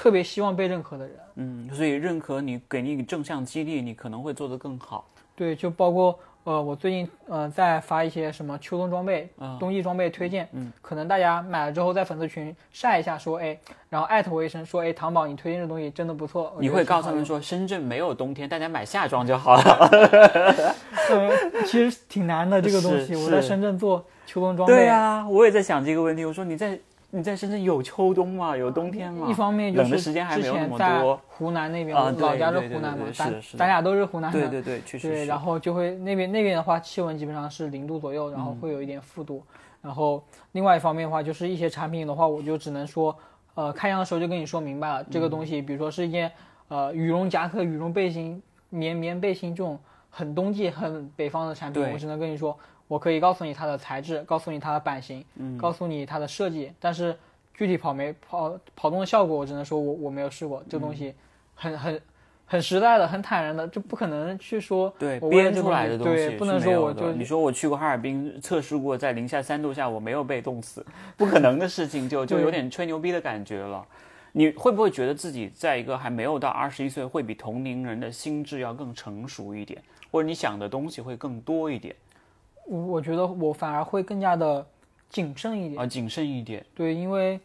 [0.00, 1.16] 特别希望被认可的人。
[1.34, 5.06] 嗯，所以认可你，给你正向激励，你可能会做得更好。
[5.36, 13.58] 对，就包括呃，我最近呃在发一些什么秋冬装备、嗯冬季装备推荐，嗯，可能大家买了之后在粉丝群晒一下，说哎，
[13.90, 19.90] 然后艾特我一声说哎，糖宝你推荐这东西真的不错，你会告诉他们说深圳没有冬天，大家买夏装就好了。
[21.12, 21.30] 嗯，
[21.66, 23.14] 其实挺难的这个东西。
[23.16, 26.24] 我在深圳做秋冬装备，对啊，我也在想这个问题。
[26.24, 26.78] 我说你在
[27.12, 28.56] 你在深圳有秋冬吗？
[28.56, 29.26] 有冬天吗？
[29.28, 31.20] 一方面就冷的是时间还没有那么之前在多。
[31.26, 39.42] 湖南那边，啊我老家是湖南嘛咱是是咱俩都是湖南的，对对对，确实对，然后就会那边那边的话，气温基本上是零度左右，然后会有一点负度。
[39.82, 43.16] 然后另外一方面的话，就是一些产品的话，我就只能说，
[43.54, 46.30] 呃，开箱的时候就跟你说明白了，这个东西，比如说是一件
[46.68, 49.76] 呃羽绒夹克、羽绒背心、棉棉背心这种
[50.10, 52.56] 很冬季、很北方的产品，我只能跟你说，
[52.90, 55.24] 我可以告诉你它的材质，告诉你它的版型，
[55.56, 57.16] 告诉你它的设计，但是
[57.54, 61.14] 具体跑没跑跑动的效果，我只能说我我没有试过，这东西
[61.54, 62.02] 很很。
[62.52, 67.12] 很实在的，很坦然的，就不可能去说对编出来的东西对，不能说我就。
[67.12, 70.84] 你说我去过哈尔滨测试过，在零下三度下我没有被冻死，
[71.16, 73.86] 不可能的事情就就有点吹牛逼的感觉了。
[74.32, 79.80] 你会不会觉得自己在一个还没有到二十一岁，会比同龄人的心智要更成熟一点，
[80.10, 81.94] 或者你想的东西会更多一点
[82.70, 84.64] 我我觉得我反而会更加的
[85.08, 85.82] 谨慎一点。
[85.82, 86.64] 啊，谨慎一点？
[86.72, 87.40] 对，因为，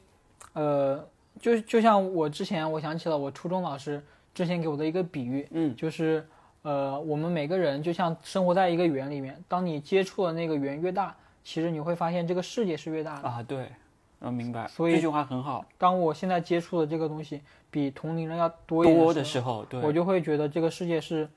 [0.54, 1.04] 呃，
[1.42, 4.02] 就就像我之前，我想起了我初中老师
[4.36, 6.24] 之前给我的一个比喻，嗯，就是，
[6.62, 13.28] 呃，我们每个人就像生活在一个圆里面，当你接触的那个圆越大，其实你会发现这个世界是越大的。
[13.28, 13.72] 啊，对，
[14.20, 14.68] 嗯，明白。
[14.68, 21.28] 所以这句话很好，当我现在接触的这个东西比同龄人要多的时时候，对，我就会觉得这个世界是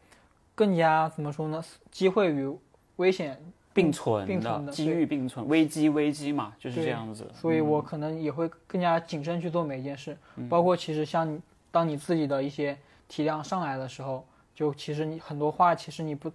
[0.54, 1.64] 更加怎么说呢？
[1.90, 2.54] 机会与
[2.96, 3.40] 危险
[3.82, 7.30] 并存并存的机遇并存，危机危机嘛，就是这样子。
[7.32, 12.76] 所以我可能也会更加谨慎去做每一件事，嗯包括其实像，当你自己的一些
[13.06, 16.30] 体量上来的时候，就其实你很多话其实你不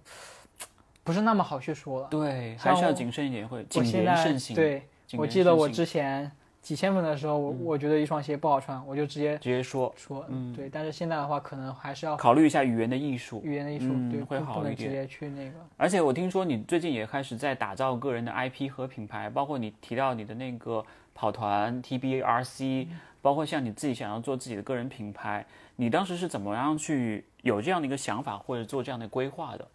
[1.02, 2.08] 不是那么好去说了。
[2.10, 4.56] 对，还是要谨慎一点，会我谨言慎行。
[4.56, 4.82] 对，
[5.18, 6.30] 我记得我之前
[6.64, 10.66] 几千粉的时候，我我觉得一双鞋不好穿，我就直接直接说，说，嗯对。
[10.70, 13.42] 但是现在的话，可能还是要考虑一下语言的艺术。
[13.44, 15.58] 语言的艺术，嗯对，会好一点接去那个。
[15.76, 20.82] 而且我听说你最近也开始在打造个人的 IP 和品牌，包括你提到你的那个
[21.14, 22.86] 跑团 TBRC，
[23.20, 25.44] 包括像你自己想要做自己的个人品牌，
[25.76, 29.68] 你当时是怎么样去有这样的一个想法或者做这样的规划的？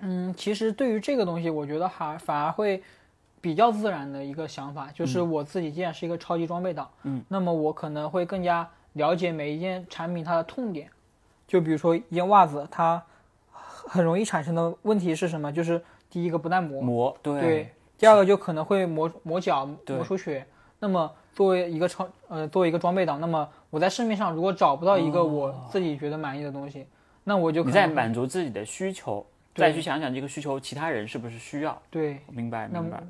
[0.00, 2.82] 嗯，其实对于这个东西，我觉得还反而会
[3.46, 10.90] 比较自然的一个想法，就是我自己既然是一个超级装备党，嗯，那么我可能会更加了解每一件产品它的痛点。
[11.46, 13.00] 就比如说一件袜子，它
[13.52, 15.52] 很容易产生的问题是什么？
[15.52, 15.80] 就是
[16.10, 20.44] 第一个不耐磨，磨，对，对，第二个就可能会磨磨脚、磨出血。
[20.80, 26.84] 那么作为一个超呃作为一个装备党，那么我在市面上如果找不到一个我自己觉得满意的东西，
[27.22, 29.24] 那我就可你在满足自己的需求，
[29.54, 31.80] 再去想想这个需求其他人是不是需要。
[31.88, 33.00] 对明白，明白。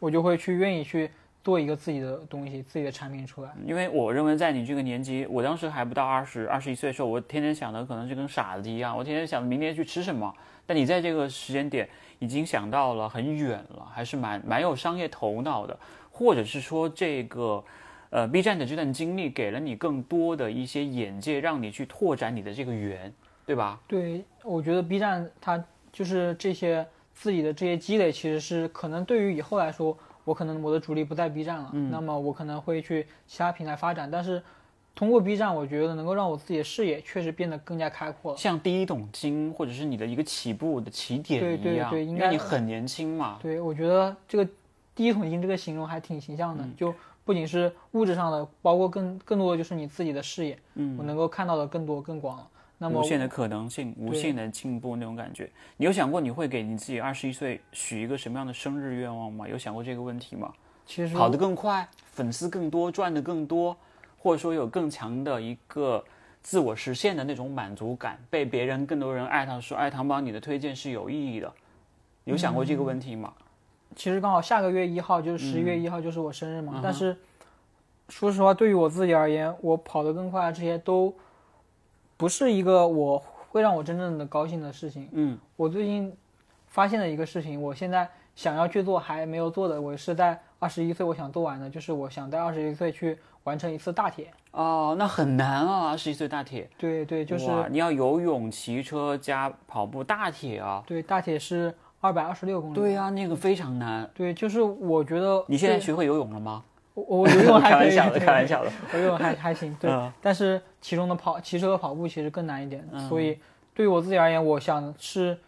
[0.00, 1.08] 我就会去愿意去
[1.44, 3.50] 做一个自己的东西，自己的产品出来。
[3.64, 10.34] 因为我认为在你这个年纪，我当时还不到二十二十一岁的时候，我天天想的可能就跟傻子一样，我天天想着明天去吃什么。
[10.66, 11.88] 但你在这个时间点
[12.18, 15.76] 已经想到了很远了，还是蛮蛮有商业头脑的，
[16.12, 17.64] 或者是说这个，
[18.10, 23.12] 呃，B 站的这段经历给了你更多的一些眼界，让你去拓展你的这个圆，
[23.44, 23.80] 对吧？
[23.88, 26.86] 对，我觉得 B 站它就是这些
[27.20, 29.94] 自己的这些积累，其实是可能对于以后来说，
[30.24, 34.42] 我可能我的主力不在 B 站了，那么我可能会去其他平台发展，但是
[34.94, 38.38] 通过 B 站，我觉得能够让我自己的视野确实变得更加开阔了。
[38.38, 43.38] 像第一桶金，或者是你的一个起步的起点对对一样，因为对应该你很年轻嘛。
[43.42, 44.50] 对，我觉得这个
[44.94, 46.94] 第一桶金这个形容还挺形象的，就
[47.26, 52.48] 不仅是物质上的，包括更更多的就是你自己的视野，嗯，我能够看到的更多更广了。
[52.82, 55.50] 那么无限的可能性，无限的进步那种感觉。
[55.76, 59.46] 你有想过你会给你自己二十一岁许一个什么样的生日愿望吗？
[59.46, 60.50] 有想过这个问题吗？
[60.86, 63.76] 其实跑得更快，粉丝更多，赚得更多，
[64.18, 66.02] 或者说有更强的一个
[66.42, 71.52] 自我实现的那种满足感，被别人更多人艾特说，哎，糖宝你的推荐是有意义的。
[72.24, 73.30] 有想过这个问题吗？
[73.94, 77.14] 其实刚好下个月一号就是十一月一号就是我生日嘛，但是
[78.08, 81.14] 说实话，对于我自己而言，我跑得更快，这些都
[82.20, 85.08] 不是一个我会让我真正的高兴的事情。
[85.12, 86.14] 嗯，我最近
[86.66, 88.06] 发现了一个事情，我现在
[88.36, 94.30] 想要去做还没有做的，我是在二十一岁我想做完的，就是我想在二十一岁去完成一次大铁。
[94.50, 100.84] 哦，那很难啊，二十一岁大铁，对对，就是你要游泳、骑车加跑步大铁啊。
[100.86, 102.74] 对大铁是二百二十六公里。
[102.74, 104.06] 对呀、那个非常难。
[104.12, 106.64] 对，就是我觉得你现在学会游泳了吗？
[107.08, 108.72] 我我游泳还可以，开玩笑的，对开玩笑的。
[108.92, 110.12] 我游泳还还行，对，嗯。
[110.20, 113.38] 但是其中的跑骑车和跑步其实更难一点，所以
[113.74, 115.38] 对于我自己而言，我想是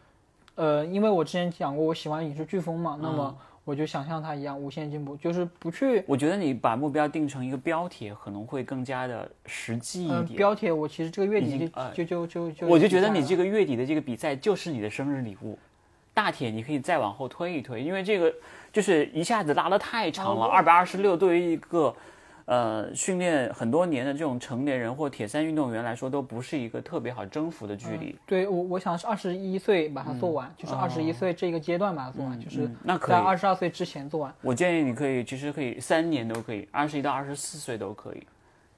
[0.55, 10.37] 呃，因为我之前讲过我喜欢影视飓风嘛，那么我就想像他一样无限进步，就是不去我觉得你把目标定成一个标题，可能会更加的实际一呃点。
[10.37, 15.57] 标题，我其实这个月底就呃就就就就我就觉得你这个月底的这个比赛就是你的生日礼物，
[16.13, 18.35] 大铁你可以再往后推一推，因为这个
[18.73, 20.47] 就是一下子拉得太长了。
[20.47, 21.95] 二百二十六对于一个
[22.47, 28.17] 呃训练很多年的这种成年人或铁三运动员来说，都不是一个特别好征服的距离。
[28.27, 34.35] 对我我想是二十一岁把它做完，就是二十一岁这个阶段把它做完，就是嗯那可以在二十二岁之前做完。
[34.41, 38.27] 我建议你可以，其实可以三年都可以，二十一到二十四岁都可以，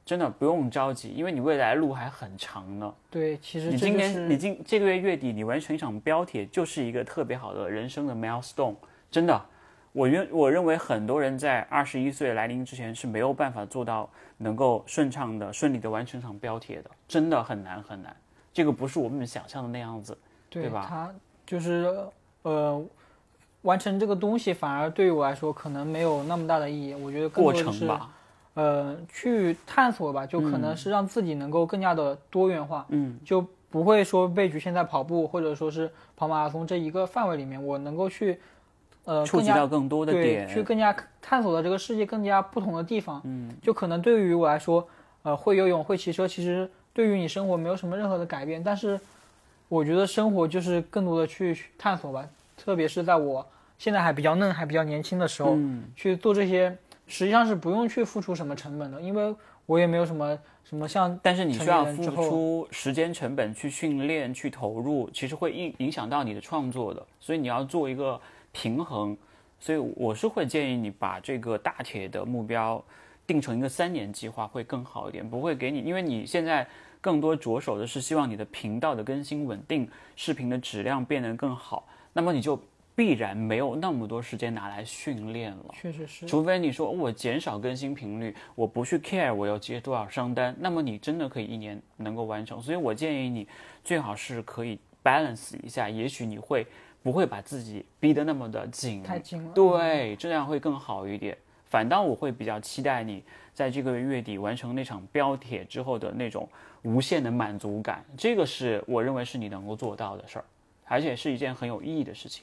[0.04, 2.92] 真的不用着急，因为你未来路还很长呢。
[3.10, 8.74] 对，其实你今年、你今这个月月底你完成一场标铁，就是一个特别好的人生的 milestone，
[9.10, 9.40] 真的。
[9.94, 18.14] 我认我认为很多人在二十一岁来临之前是没有办法做到能够顺畅的、顺利的完成场标铁的，真的很难很难。
[18.52, 20.18] 这个不是我们想象的那样子。
[20.50, 21.14] 对对吧他
[21.46, 21.96] 就是
[22.42, 22.84] 呃，
[23.62, 26.94] 完成这个东西反而对于我来说可能没有那么大的意义。
[26.94, 28.10] 我觉得更过多的是程吧，
[28.54, 38.40] 呃去探索吧，就可能是让自己能够更加的多元化，嗯，就不会说被局限在跑步或者说是跑马拉松这一个范围里面，我能够去
[39.04, 43.20] 呃触及到更多的点，去更加探索到这个世界更加不同的地方。
[43.24, 44.86] 嗯，就可能对于我来说，
[45.22, 48.62] 呃，会游泳、会骑车，其实对于你生活没有什么任何的改变。
[48.62, 49.00] 但是，
[49.68, 52.26] 我觉得生活就是更多的去探索吧，
[52.56, 53.46] 特别是在我
[53.78, 56.76] 现在还比较嫩、还比较年轻的时候，嗯去做这些，
[57.06, 59.34] 实际上是不用去付出什么成本的，因为
[59.66, 68.20] 我也没有什么什么像但是你需要付出时间成本去训练、去投入，其实会影影响到你的创作的，所以你要做一个
[68.54, 69.14] 平衡。
[69.60, 72.82] 所以我是会建议你把这个大铁的目标
[73.26, 76.66] 定成一个三年计划会更好一点，不会给你，因为你现在
[77.00, 82.60] 更多着手的是希望你的频道的更新稳定，视频的质量变得更好，那么你就
[82.94, 85.64] 必然没有那么多时间拿来训练了。
[85.72, 92.60] 确实是除非你说我减少更新频率，我不去 care 我要接多少商单，那么你真的可以一年能够完成。
[92.60, 93.48] 所以我建议你
[93.82, 96.66] 最好是可以 balance 一下，也许你会
[97.04, 99.52] 不会把自己逼得那么的紧，太紧了。
[99.54, 101.36] 对，这样会更好一点。
[101.66, 106.48] 反倒我会比较期待你在这个月底完成那场标铁之后的那种
[106.82, 110.44] 无限的满足感，这个是我认为是你能够做到的事儿，
[110.86, 112.42] 而且是一件很有意义的事情。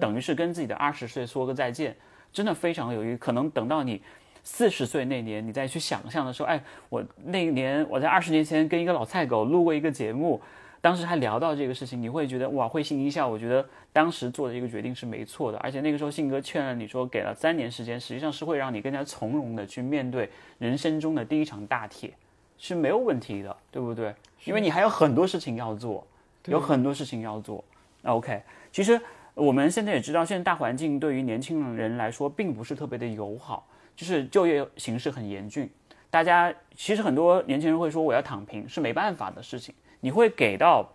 [0.00, 1.96] 等于是跟自己的二十岁说个再见，
[2.32, 3.16] 真的非常有意义。
[3.16, 4.02] 可能等到你
[4.42, 10.40] 四十岁那年，你再去想象的时候，哎，我那一年我在二十年前跟一个老菜狗录过一个节目，
[10.80, 13.28] 当时还聊到这个事情，你会觉得哇，会心一笑。
[13.28, 22.12] 我觉得当时做的一个决定是没错的，而且那个时候信哥劝了你说，给了三年时间，实际上是会让你更加从容的去面对人生中的第一场大铁，
[22.56, 24.14] 是没有问题的，对不对？
[24.44, 26.06] 因为你还有很多事情要做，
[26.46, 27.62] 有很多事情要做。
[28.04, 28.98] OK，其实
[29.34, 35.68] 我们现在也知道，现在大环境对于年轻人来说并不是特别的友好，就是就业形势很严峻。
[36.08, 39.74] 大家其实很多年轻人会说我要躺平，是没办法的事情。
[40.00, 40.88] 你会给到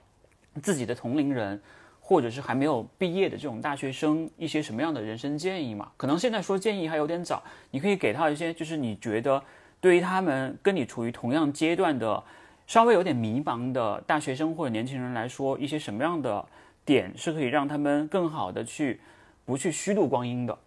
[0.62, 1.62] 自己的同龄人，
[2.00, 5.92] 或者是还没有毕业的这种大学生一些什么样的人生建议吗？
[5.98, 9.42] 可能现在说建议还有点早，你可以给到一些，就是你觉得
[9.82, 12.24] 对于他们跟你处于同样阶段的、
[12.68, 16.46] 稍微有点迷茫的大学生或者年轻人来说，一些什么样的
[16.84, 19.00] 点是可以让他们更好的去
[19.46, 20.58] 不去虚度光阴的？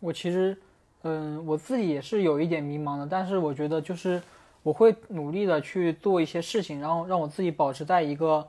[0.00, 0.56] 我其实，
[1.02, 4.22] 嗯，我自己也是有一点迷茫的，但是我觉得就是
[4.62, 8.46] 我会努力的去做一些事情，然后让我自己保持在一个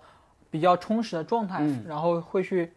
[0.49, 2.71] 比较充实的状态，然后会去，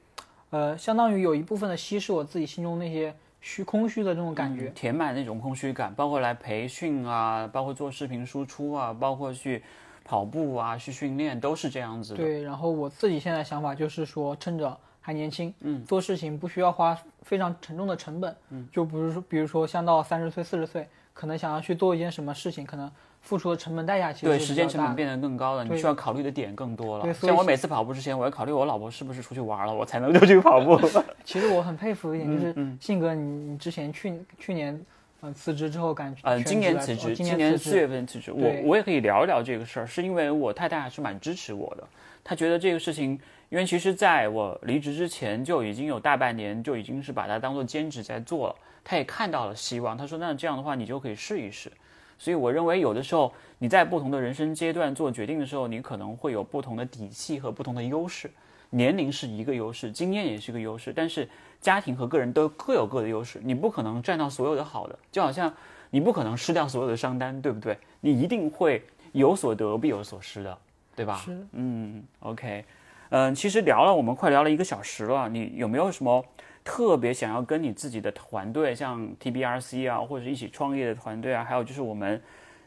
[0.51, 4.69] 呃，相当于有一部分的稀释我自己心中那些虚空虚的这种感觉。
[4.71, 9.63] 填满那种空虚感，包括来培训啊，包括做视频输出啊，包括去
[10.03, 12.19] 跑步啊，去训练，都是这样子的。
[12.19, 22.91] 对，然后我自己现在想法就是说，趁着还年轻，嗯，做事情不需要花非常沉重的成本，嗯，就不是说，比如说像到三十岁、四十岁，可能想要去做一件什么事情，可能
[23.27, 27.13] 付出的成本代价其实对，时间成本变得更高了，你需要考虑的点更多了。
[27.13, 30.79] 像我每次跑步之前，我要考虑我老婆是不是出去玩了，我才能就去跑步。
[31.25, 34.81] 其实我很佩服一点，就是嗯信哥，你你之前去去年
[35.23, 38.31] 嗯辞职之后感觉嗯，今年辞职，今年四月份辞职。
[38.31, 41.83] 我我也可以聊一聊这个事儿，是因为我太太还是蛮支持我的。
[42.23, 43.19] 她觉得这个事情，
[43.49, 48.57] 因为其实在我离职之前就已经有大半年就已经是把它当做兼职在做了。
[48.85, 51.73] 她也看到了希望，她说那这样的话你就可以试一试。
[52.19, 58.31] 所以我认为有的时候你在不同的人生阶段做决定的时候，你可能会有不同的底气和不同的优势。
[58.71, 61.29] 年龄是一个优势，经验也是一个优势，但是
[61.61, 65.53] 家庭和个人都各有各的优势，你不可能占到所有的好的，就好像
[65.91, 67.79] 你不可能失掉所有的商单，对不对？
[68.01, 70.59] 你一定会有所得必有所失的，
[70.97, 71.17] 对吧？
[71.25, 72.65] 是嗯，OK，
[73.11, 76.23] 嗯，其实聊了我们快聊了一个小时了，你有没有什么
[76.67, 82.21] 特别想要跟你自己的团队，像 TBRC 啊，或者一起创业的团队啊，还有就是我们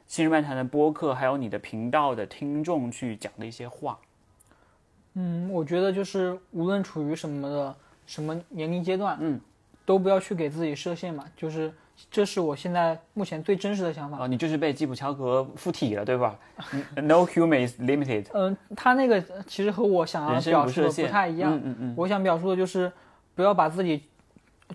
[0.07, 3.99] 新日漫谈的播客，还有你的频道的听众去讲的一些话？
[5.15, 7.75] 嗯，我觉得就是无论处于什么的
[8.05, 9.37] 什么年龄阶段，嗯，
[9.85, 11.69] 都不要去给自己设限嘛，就是
[12.09, 14.19] 这是我现在目前最真实的想法。
[14.19, 16.39] 啊，你就是被基普乔格附体了，对吧？
[16.95, 18.27] No human is limited。
[18.33, 21.53] 嗯，他那个其实和我想要表述的不太一样。
[21.53, 22.89] 嗯嗯嗯我想表述的就是
[23.39, 23.99] 不要把自己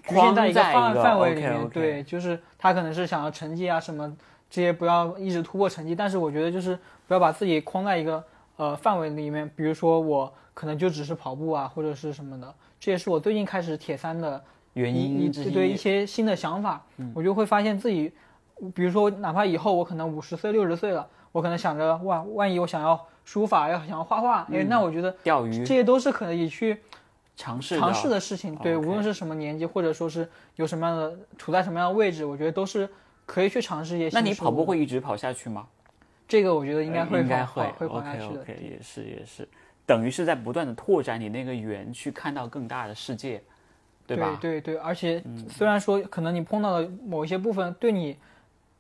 [0.04, 1.68] 局限在一个范范围里面。
[1.68, 4.10] 对，就是他可能是想要成绩啊什么
[4.48, 5.94] 这些，不要一直突破成绩。
[5.94, 8.24] 但是我觉得就是不要把自己框在一个
[8.56, 12.54] 呃范围里面，比如说我可能就只是跑步啊，或者是什么的。
[12.80, 14.42] 这也是我最近开始铁三的
[14.72, 18.10] 原因之一对一些新的想法，我就会发现自己，
[18.74, 26.80] 比如说哪怕以后我可能五十岁、六十岁了，我可能想着哇，万一我想要书法，要想要画画，哎，那我觉得钓鱼这些都是可以去
[27.36, 28.54] 尝试尝试的事情。
[28.56, 32.88] 对，无论是什么年纪，或者说是有什么样的处在什么样的位置，我觉得都是
[33.26, 34.10] 可以去尝试一些。
[34.12, 34.64] 那你跑步？
[34.64, 35.66] 会一直跑下去吗？
[36.26, 38.40] 这个我觉得应该会应该会会跑下去的。
[38.40, 39.46] OK，也是也是，
[39.84, 43.42] 等于是在不断的拓展你那个圆，去看到更大的世界，
[44.06, 44.38] 对吧？
[44.40, 48.16] 对对对而且虽然说可能你碰到的某一些部分对你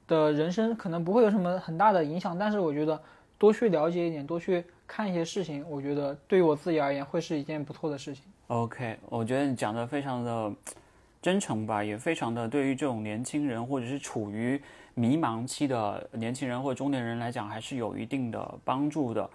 [0.06, 2.98] 的人生可能不会有什么很大的影响，但是我觉得
[3.36, 8.22] 多去了解一点，多去看一些事情，我觉得对于我自己而言会是一件不错的事情。
[8.48, 10.52] OK，我觉得你讲的非常的
[11.22, 14.60] 真诚吧，也非常的对于这种年轻人或者是处于
[14.92, 19.28] 迷茫期的年轻人或中年人来讲，还是有一定的帮助的。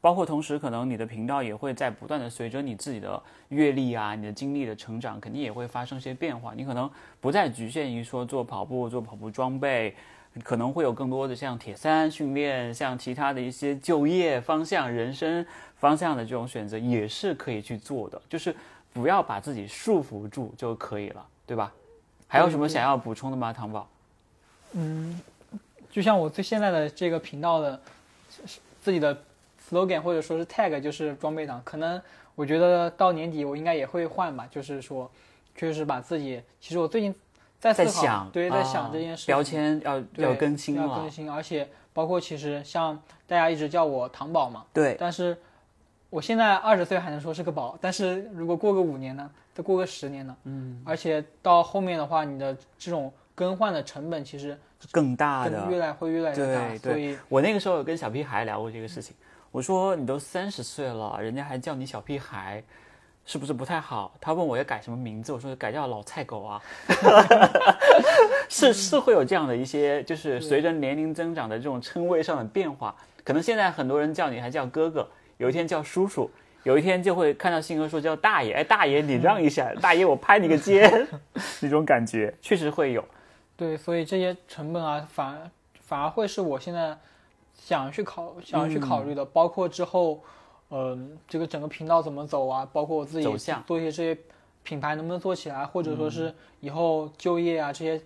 [0.00, 6.52] 包括同时，可能你的频道也会在不断的随着你自己的阅历啊、你的经历的成长，肯定也会发生一些变化。
[6.52, 6.90] 你可能
[7.20, 9.94] 不再局限于说做跑步、做跑步装备，
[10.42, 15.44] 可能会有更多的像铁三训练，像其他的一些就业方向、人生
[15.76, 18.20] 方向的这种选择，也是可以去做的。
[18.28, 18.54] 就是
[18.92, 21.72] 不要把自己束缚住就可以了，对吧？
[22.28, 23.88] 还有什么想要补充的吗，糖宝？
[24.72, 25.20] 嗯
[25.90, 27.80] 就像我最现在的这个频道的
[28.82, 29.16] 自己的
[29.70, 32.00] slogan 或者说是 tag 就是装备党，可能
[32.34, 35.10] 我觉得到年底我应该也会换吧，就是说，
[35.54, 37.14] 就是把自己，其实我最近
[37.72, 45.36] 在想，对，在啊想这件事情，标签要要更新了要更，新，而且包括其实像大家一直叫我糖宝嘛，对，但是
[46.10, 54.58] 我现在二十岁还能说是个宝，但是如果过个五年呢，再过个十年呢，嗯，而且到后面的话，你的这种更换的成本其实
[54.92, 57.18] 更大的更越来会越来越大，对所以。
[57.28, 59.14] 我那个时候有跟小屁孩聊过这个事情，
[59.50, 62.62] 我说你都三十岁了，人家还叫你小屁孩，
[63.26, 64.14] 是不是不太好？
[64.20, 66.62] 他问我要改什么名字，我说改叫老菜狗啊。
[68.48, 75.06] 是是会有这样的一些，就是随着年龄增长的这种称谓上的变化，可能现在很多人叫你还叫哥哥，
[75.36, 76.30] 有一天叫叔叔。
[76.62, 81.06] 有一天就会看到信哥说叫大爷，哎，大爷你让一下，大爷我拍你个肩，
[81.62, 83.04] 那种感觉确实会有。
[83.56, 85.50] 对，所以这些成本啊，反而
[85.80, 86.98] 反而会是我现在
[87.54, 90.20] 想去考想要去考虑的，嗯包括之后，
[90.70, 94.20] 嗯、这个整个频道怎么走啊，包括我自己走向做一些这些
[94.62, 98.00] 品牌能不能做起来，或者说嗯是以后就业啊这些，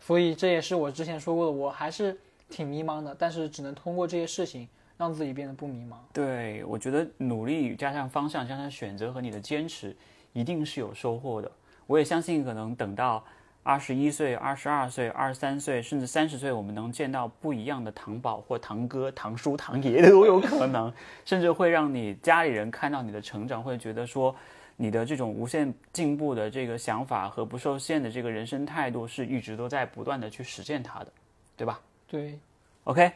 [0.00, 2.18] 所以这也是我之前说过的，我还是
[2.50, 5.94] 挺迷茫的，但是只能通过这些事情让自己变得不迷茫。
[6.12, 9.96] 对，我觉得努力加上方向加上选择和你的坚持，
[10.32, 11.50] 一定是有收获的。
[11.86, 13.24] 我也相信，可能等到
[13.66, 20.92] 二十一岁、二十二岁、二十三岁，甚至三十岁，我们能见到不一样的糖宝或堂哥、堂叔、堂爷都有可能，
[21.24, 24.32] 甚至会让你家里人看到你的成长，会觉得说
[24.76, 31.08] 你的这种无限进步的这个想法和不受限的这个人生态度，是一直都在不断的去实践它的，
[31.56, 31.80] 对吧？
[32.06, 32.38] 对
[32.84, 33.10] ，OK，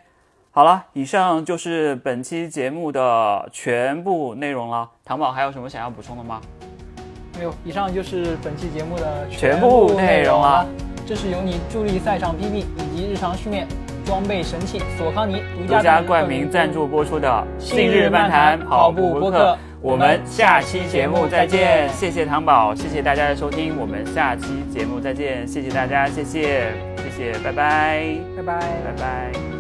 [0.51, 4.90] 好了，以上就是本期节目的全部内容了。
[5.05, 6.40] 糖宝还有什么想要补充的吗？
[7.41, 10.66] 没有，以上就是本期节目的全部部内容了了。
[11.07, 13.66] 这是由你助力赛场 PB 以及日常训练
[14.05, 17.28] 装备神器索康尼独独家冠名名赞助播出的
[17.59, 21.88] 《信信日漫谈跑步播客跑步播客》，我们下期节目再见。
[21.88, 25.49] 谢谢糖宝，谢谢大家的收听，我们下期节目再见。
[25.49, 26.70] 谢谢大家，谢谢，
[27.16, 28.05] 谢谢，拜拜，
[28.36, 28.61] 拜拜。
[28.84, 29.59] 拜拜。